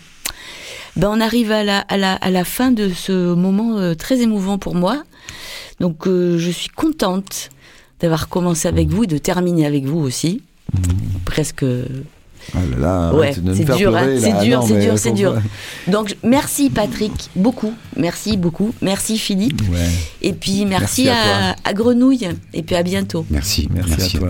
Ben, 0.97 1.09
on 1.13 1.21
arrive 1.21 1.53
à 1.53 1.63
la, 1.63 1.79
à, 1.79 1.97
la, 1.97 2.15
à 2.15 2.31
la 2.31 2.45
fin 2.45 2.73
de 2.73 2.91
ce 2.91 3.35
moment 3.35 3.79
euh, 3.79 3.95
très 3.95 4.21
émouvant 4.21 4.59
pour 4.59 4.75
moi. 4.75 5.03
Donc 5.79 6.07
euh, 6.07 6.37
je 6.39 6.51
suis 6.51 6.69
contente 6.69 7.51
d'avoir 8.01 8.29
commencé 8.29 8.67
avec 8.69 8.89
vous 8.89 9.05
et 9.05 9.07
de 9.07 9.19
terminer 9.19 9.67
avec 9.67 9.85
vous 9.85 10.01
aussi. 10.01 10.43
Presque. 11.25 11.65
Ah 12.55 12.59
là 12.71 12.77
là, 12.79 13.15
Ouais, 13.15 13.33
c'est 13.35 13.65
dur, 13.77 13.95
hein, 13.97 14.07
c'est 14.19 14.45
dur, 14.45 14.61
non, 14.61 14.67
c'est 14.67 14.81
dur, 14.81 14.99
c'est 14.99 15.13
dur. 15.13 15.35
Donc 15.87 16.17
merci 16.25 16.71
Patrick, 16.71 17.13
beaucoup, 17.37 17.75
merci 17.97 18.37
beaucoup, 18.37 18.75
merci 18.81 19.19
Philippe, 19.19 19.61
Ouais, 19.71 19.89
et 20.23 20.33
puis 20.33 20.65
merci, 20.65 21.05
Merci 21.05 21.09
à 21.09 21.51
à, 21.51 21.57
à 21.65 21.73
Grenouille, 21.75 22.29
et 22.55 22.63
puis 22.63 22.75
à 22.77 22.83
bientôt. 22.83 23.27
Merci. 23.31 23.69
merci, 23.73 24.17
à 24.17 24.19
toi. 24.19 24.29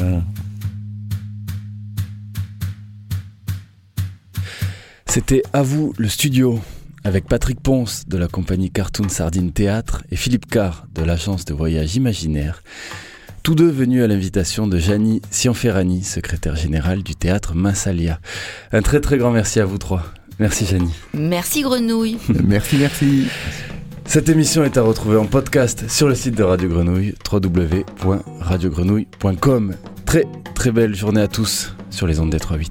C'était 5.10 5.42
À 5.52 5.62
vous 5.62 5.92
le 5.98 6.08
studio, 6.08 6.58
avec 7.02 7.26
Patrick 7.26 7.60
Ponce 7.60 8.06
de 8.06 8.16
la 8.16 8.28
compagnie 8.28 8.70
Cartoon 8.70 9.08
Sardine 9.08 9.50
Théâtre 9.50 10.04
et 10.12 10.16
Philippe 10.16 10.46
Carr 10.46 10.86
de 10.94 11.02
l'agence 11.02 11.44
de 11.44 11.52
voyage 11.52 11.96
imaginaire, 11.96 12.62
tous 13.42 13.56
deux 13.56 13.70
venus 13.70 14.04
à 14.04 14.06
l'invitation 14.06 14.68
de 14.68 14.78
Janie 14.78 15.20
Cianferrani, 15.32 16.04
secrétaire 16.04 16.54
générale 16.54 17.02
du 17.02 17.16
théâtre 17.16 17.56
Massalia. 17.56 18.20
Un 18.70 18.82
très 18.82 19.00
très 19.00 19.18
grand 19.18 19.32
merci 19.32 19.58
à 19.58 19.64
vous 19.64 19.78
trois. 19.78 20.04
Merci 20.38 20.64
Janie. 20.64 20.94
Merci 21.12 21.62
Grenouille. 21.62 22.18
merci, 22.44 22.76
merci. 22.76 23.26
Cette 24.04 24.28
émission 24.28 24.62
est 24.62 24.78
à 24.78 24.82
retrouver 24.82 25.16
en 25.16 25.26
podcast 25.26 25.90
sur 25.90 26.06
le 26.06 26.14
site 26.14 26.36
de 26.36 26.44
Radio 26.44 26.68
Grenouille, 26.68 27.16
www.radiogrenouille.com. 27.28 29.74
Très 30.06 30.24
très 30.54 30.70
belle 30.70 30.94
journée 30.94 31.22
à 31.22 31.26
tous 31.26 31.74
sur 31.90 32.06
les 32.06 32.20
ondes 32.20 32.30
des 32.30 32.38
3.8. 32.38 32.68